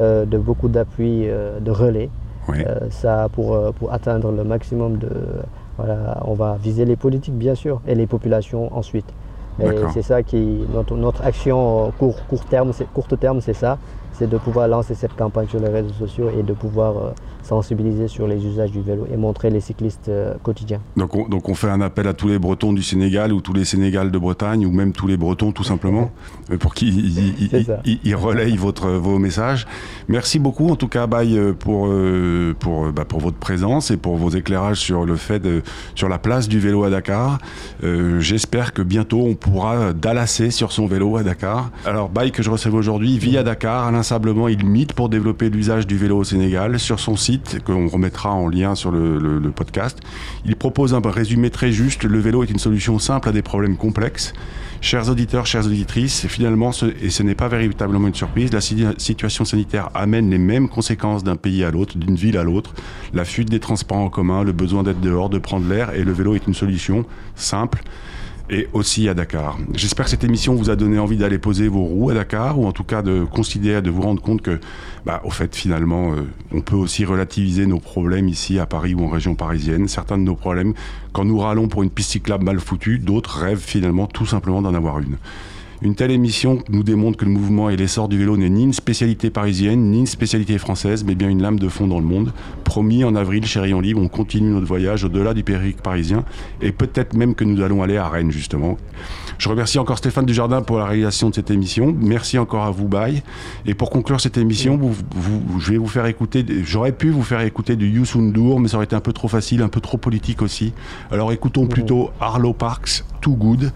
euh, 0.00 0.24
de 0.24 0.38
beaucoup 0.38 0.68
d'appui, 0.68 1.28
euh, 1.28 1.60
de 1.60 1.70
relais. 1.70 2.08
Ça 2.90 3.28
pour, 3.32 3.72
pour 3.74 3.92
atteindre 3.92 4.30
le 4.32 4.44
maximum 4.44 4.98
de... 4.98 5.10
Voilà, 5.76 6.20
on 6.24 6.34
va 6.34 6.56
viser 6.60 6.84
les 6.84 6.96
politiques, 6.96 7.36
bien 7.36 7.54
sûr, 7.54 7.80
et 7.86 7.94
les 7.94 8.06
populations 8.06 8.76
ensuite. 8.76 9.06
Et 9.60 9.70
c'est 9.92 10.02
ça 10.02 10.22
qui... 10.22 10.64
Notre, 10.72 10.96
notre 10.96 11.24
action 11.24 11.92
court, 11.98 12.16
court 12.26 12.44
terme, 12.44 12.72
courte 12.94 13.18
terme, 13.18 13.40
c'est 13.40 13.54
ça. 13.54 13.78
C'est 14.12 14.28
de 14.28 14.38
pouvoir 14.38 14.66
lancer 14.66 14.94
cette 14.94 15.14
campagne 15.14 15.46
sur 15.46 15.60
les 15.60 15.68
réseaux 15.68 15.94
sociaux 15.94 16.30
et 16.36 16.42
de 16.42 16.52
pouvoir 16.52 17.12
sensibiliser 17.48 18.08
sur 18.08 18.26
les 18.26 18.44
usages 18.44 18.70
du 18.70 18.82
vélo 18.82 19.06
et 19.12 19.16
montrer 19.16 19.48
les 19.50 19.60
cyclistes 19.60 20.08
euh, 20.08 20.34
quotidiens. 20.42 20.80
Donc 20.96 21.14
on, 21.16 21.26
donc 21.28 21.48
on 21.48 21.54
fait 21.54 21.70
un 21.70 21.80
appel 21.80 22.06
à 22.06 22.12
tous 22.12 22.28
les 22.28 22.38
Bretons 22.38 22.72
du 22.74 22.82
Sénégal 22.82 23.32
ou 23.32 23.40
tous 23.40 23.54
les 23.54 23.64
Sénégales 23.64 24.10
de 24.10 24.18
Bretagne 24.18 24.66
ou 24.66 24.70
même 24.70 24.92
tous 24.92 25.06
les 25.06 25.16
Bretons 25.16 25.52
tout 25.52 25.64
simplement 25.64 26.10
euh, 26.50 26.56
pour 26.58 26.74
qu'ils 26.74 28.14
relayent 28.14 28.56
votre, 28.56 28.90
vos 28.90 29.18
messages. 29.18 29.66
Merci 30.08 30.38
beaucoup 30.38 30.68
en 30.68 30.76
tout 30.76 30.88
cas 30.88 31.06
Baye 31.06 31.38
euh, 31.38 31.52
pour, 31.54 31.88
pour, 32.58 32.92
bah, 32.92 33.04
pour 33.06 33.20
votre 33.20 33.38
présence 33.38 33.90
et 33.90 33.96
pour 33.96 34.16
vos 34.16 34.30
éclairages 34.30 34.80
sur 34.80 35.06
le 35.06 35.16
fait 35.16 35.40
de, 35.40 35.62
sur 35.94 36.08
la 36.08 36.18
place 36.18 36.48
du 36.48 36.60
vélo 36.60 36.84
à 36.84 36.90
Dakar. 36.90 37.38
J'espère 38.18 38.72
que 38.72 38.82
bientôt 38.82 39.22
on 39.22 39.34
pourra 39.34 39.92
dallasser 39.92 40.50
sur 40.50 40.72
son 40.72 40.86
vélo 40.86 41.16
à 41.16 41.22
Dakar. 41.22 41.70
Alors 41.86 42.10
Baye 42.10 42.30
que 42.30 42.42
je 42.42 42.50
recevais 42.50 42.76
aujourd'hui 42.76 43.18
vit 43.18 43.38
à 43.38 43.42
Dakar, 43.42 43.86
inlassablement 43.86 44.48
il 44.48 44.66
mite 44.66 44.92
pour 44.92 45.08
développer 45.08 45.48
l'usage 45.48 45.86
du 45.86 45.96
vélo 45.96 46.18
au 46.18 46.24
Sénégal 46.24 46.78
sur 46.78 47.00
son 47.00 47.16
site 47.16 47.37
qu'on 47.64 47.88
remettra 47.88 48.32
en 48.32 48.48
lien 48.48 48.74
sur 48.74 48.90
le, 48.90 49.50
podcast. 49.54 49.98
Il 50.44 50.56
propose 50.56 50.94
un 50.94 51.00
résumé 51.04 51.50
très 51.50 51.72
juste. 51.72 52.04
Le 52.04 52.18
vélo 52.18 52.42
est 52.42 52.50
une 52.50 52.58
solution 52.58 52.98
simple 52.98 53.28
à 53.28 53.32
des 53.32 53.42
problèmes 53.42 53.76
complexes. 53.76 54.32
Chers 54.80 55.08
auditeurs, 55.08 55.46
chères 55.46 55.66
auditrices, 55.66 56.26
finalement, 56.28 56.70
et 57.00 57.10
ce 57.10 57.22
n'est 57.22 57.34
pas 57.34 57.48
véritablement 57.48 58.06
une 58.06 58.14
surprise, 58.14 58.52
la 58.52 58.60
situation 58.60 59.44
sanitaire 59.44 59.88
amène 59.94 60.30
les 60.30 60.38
mêmes 60.38 60.68
conséquences 60.68 61.24
d'un 61.24 61.34
pays 61.34 61.64
à 61.64 61.70
l'autre, 61.72 61.98
d'une 61.98 62.14
ville 62.14 62.38
à 62.38 62.44
l'autre. 62.44 62.74
La 63.12 63.24
fuite 63.24 63.50
des 63.50 63.58
transports 63.58 63.98
en 63.98 64.08
commun, 64.08 64.44
le 64.44 64.52
besoin 64.52 64.84
d'être 64.84 65.00
dehors, 65.00 65.30
de 65.30 65.38
prendre 65.38 65.68
l'air, 65.68 65.94
et 65.94 66.04
le 66.04 66.12
vélo 66.12 66.36
est 66.36 66.46
une 66.46 66.54
solution 66.54 67.04
simple 67.34 67.82
et 68.50 68.68
aussi 68.72 69.08
à 69.08 69.14
Dakar. 69.14 69.58
J'espère 69.74 70.06
que 70.06 70.10
cette 70.10 70.24
émission 70.24 70.54
vous 70.54 70.70
a 70.70 70.76
donné 70.76 70.98
envie 70.98 71.16
d'aller 71.16 71.38
poser 71.38 71.68
vos 71.68 71.84
roues 71.84 72.10
à 72.10 72.14
Dakar 72.14 72.58
ou 72.58 72.66
en 72.66 72.72
tout 72.72 72.84
cas 72.84 73.02
de 73.02 73.24
considérer, 73.24 73.82
de 73.82 73.90
vous 73.90 74.02
rendre 74.02 74.22
compte 74.22 74.42
que, 74.42 74.58
bah, 75.04 75.20
au 75.24 75.30
fait, 75.30 75.54
finalement, 75.54 76.12
euh, 76.12 76.22
on 76.52 76.60
peut 76.60 76.76
aussi 76.76 77.04
relativiser 77.04 77.66
nos 77.66 77.80
problèmes 77.80 78.28
ici 78.28 78.58
à 78.58 78.66
Paris 78.66 78.94
ou 78.94 79.04
en 79.04 79.08
région 79.08 79.34
parisienne. 79.34 79.88
Certains 79.88 80.18
de 80.18 80.22
nos 80.22 80.36
problèmes, 80.36 80.74
quand 81.12 81.24
nous 81.24 81.38
râlons 81.38 81.68
pour 81.68 81.82
une 81.82 81.90
piste 81.90 82.10
cyclable 82.12 82.44
mal 82.44 82.60
foutue, 82.60 82.98
d'autres 82.98 83.38
rêvent 83.38 83.58
finalement 83.58 84.06
tout 84.06 84.26
simplement 84.26 84.62
d'en 84.62 84.74
avoir 84.74 84.98
une. 84.98 85.18
Une 85.80 85.94
telle 85.94 86.10
émission 86.10 86.58
nous 86.70 86.82
démontre 86.82 87.18
que 87.18 87.24
le 87.24 87.30
mouvement 87.30 87.70
et 87.70 87.76
l'essor 87.76 88.08
du 88.08 88.18
vélo 88.18 88.36
n'est 88.36 88.50
ni 88.50 88.64
une 88.64 88.72
spécialité 88.72 89.30
parisienne, 89.30 89.92
ni 89.92 90.00
une 90.00 90.06
spécialité 90.06 90.58
française, 90.58 91.04
mais 91.04 91.14
bien 91.14 91.28
une 91.28 91.40
lame 91.40 91.60
de 91.60 91.68
fond 91.68 91.86
dans 91.86 92.00
le 92.00 92.04
monde. 92.04 92.32
Promis, 92.64 93.04
en 93.04 93.14
avril, 93.14 93.46
chez 93.46 93.60
Rayon 93.60 93.80
Libre, 93.80 94.00
on 94.02 94.08
continue 94.08 94.50
notre 94.50 94.66
voyage 94.66 95.04
au-delà 95.04 95.34
du 95.34 95.44
périphérique 95.44 95.80
parisien, 95.80 96.24
et 96.60 96.72
peut-être 96.72 97.14
même 97.14 97.36
que 97.36 97.44
nous 97.44 97.62
allons 97.62 97.80
aller 97.80 97.96
à 97.96 98.08
Rennes, 98.08 98.32
justement. 98.32 98.76
Je 99.38 99.48
remercie 99.48 99.78
encore 99.78 99.98
Stéphane 99.98 100.26
Dujardin 100.26 100.62
pour 100.62 100.78
la 100.78 100.86
réalisation 100.86 101.30
de 101.30 101.36
cette 101.36 101.52
émission. 101.52 101.94
Merci 101.96 102.38
encore 102.38 102.64
à 102.64 102.72
vous, 102.72 102.88
Bye. 102.88 103.22
Et 103.64 103.74
pour 103.74 103.90
conclure 103.90 104.20
cette 104.20 104.36
émission, 104.36 104.80
je 105.60 105.70
vais 105.70 105.78
vous 105.78 105.86
faire 105.86 106.06
écouter, 106.06 106.44
j'aurais 106.64 106.90
pu 106.90 107.10
vous 107.10 107.22
faire 107.22 107.42
écouter 107.42 107.76
du 107.76 107.88
Youssou 107.88 108.20
N'Dour, 108.20 108.58
mais 108.58 108.66
ça 108.66 108.78
aurait 108.78 108.86
été 108.86 108.96
un 108.96 109.00
peu 109.00 109.12
trop 109.12 109.28
facile, 109.28 109.62
un 109.62 109.68
peu 109.68 109.80
trop 109.80 109.96
politique 109.96 110.42
aussi. 110.42 110.72
Alors 111.12 111.30
écoutons 111.30 111.66
plutôt 111.66 112.10
Arlo 112.20 112.52
Parks, 112.52 113.04
Too 113.20 113.36
Good. 113.36 113.72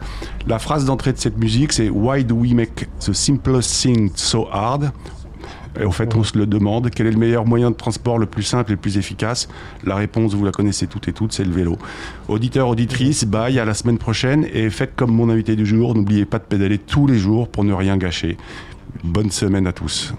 La 0.49 0.59
phrase 0.59 0.85
d'entrée 0.85 1.13
de 1.13 1.19
cette 1.19 1.39
musique, 1.39 1.73
c'est 1.73 1.92
Why 1.93 2.25
do 2.25 2.35
we 2.35 2.55
make 2.55 2.89
the 3.01 3.13
simplest 3.13 3.83
thing 3.83 4.11
so 4.15 4.49
hard? 4.51 4.91
Et 5.79 5.85
au 5.85 5.91
fait, 5.91 6.15
on 6.15 6.23
se 6.23 6.37
le 6.37 6.47
demande. 6.47 6.91
Quel 6.91 7.07
est 7.07 7.13
le 7.13 7.19
meilleur 7.19 7.47
moyen 7.47 7.71
de 7.71 7.77
transport 7.77 8.19
le 8.19 8.27
plus 8.27 8.43
simple 8.43 8.73
et 8.73 8.75
le 8.75 8.81
plus 8.81 8.99
efficace? 8.99 9.49
La 9.85 9.95
réponse, 9.95 10.35
vous 10.35 10.45
la 10.45 10.53
connaissez 10.53 10.87
toutes 10.87 11.09
et 11.09 11.13
toutes, 11.13 11.33
c'est 11.33 11.45
le 11.45 11.53
vélo. 11.53 11.79
Auditeurs, 12.29 12.69
auditrices, 12.69 13.25
bye, 13.25 13.59
à 13.59 13.65
la 13.65 13.75
semaine 13.75 13.99
prochaine. 13.99 14.47
Et 14.53 14.69
faites 14.71 14.95
comme 14.97 15.13
mon 15.13 15.31
invité 15.31 15.57
du 15.57 15.65
jour. 15.65 15.95
N'oubliez 15.95 16.25
pas 16.25 16.39
de 16.39 16.45
pédaler 16.45 16.79
tous 16.79 17.07
les 17.07 17.19
jours 17.19 17.49
pour 17.49 17.65
ne 17.65 17.73
rien 17.73 17.97
gâcher. 17.97 18.37
Bonne 19.03 19.31
semaine 19.31 19.67
à 19.67 19.73
tous. 19.73 20.13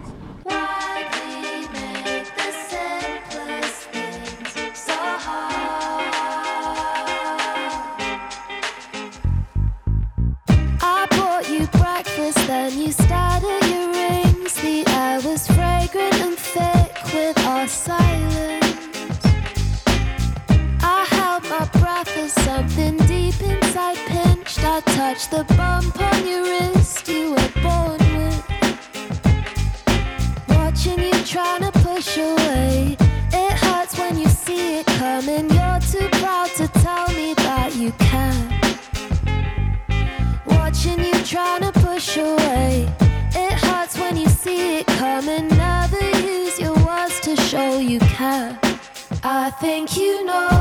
Think 49.74 49.98
you 49.98 50.24
know 50.24 50.53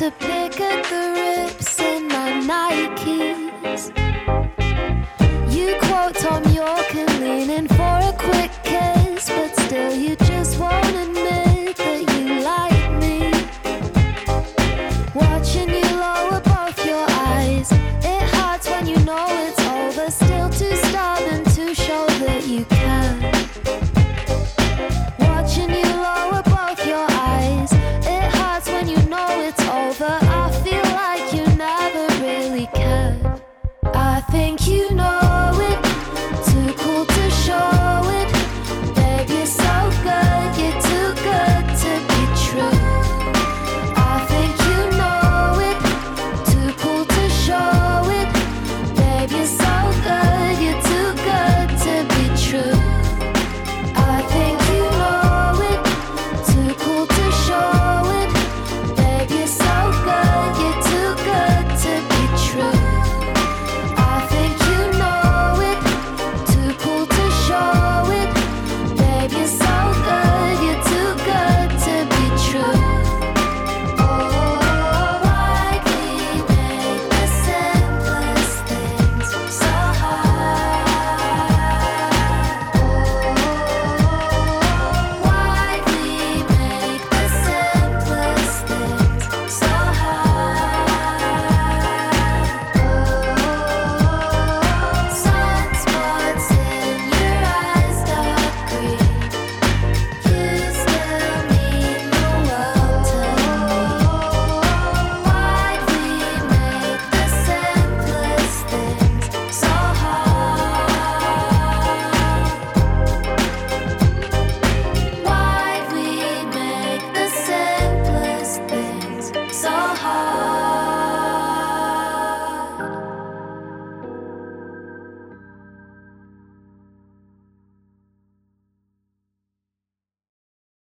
to 0.00 0.10
pick 0.12 0.58
at 0.62 0.82
the 0.84 1.52
rips 1.52 1.78
in 1.78 2.08
my 2.08 2.30
Nikes. 2.48 3.19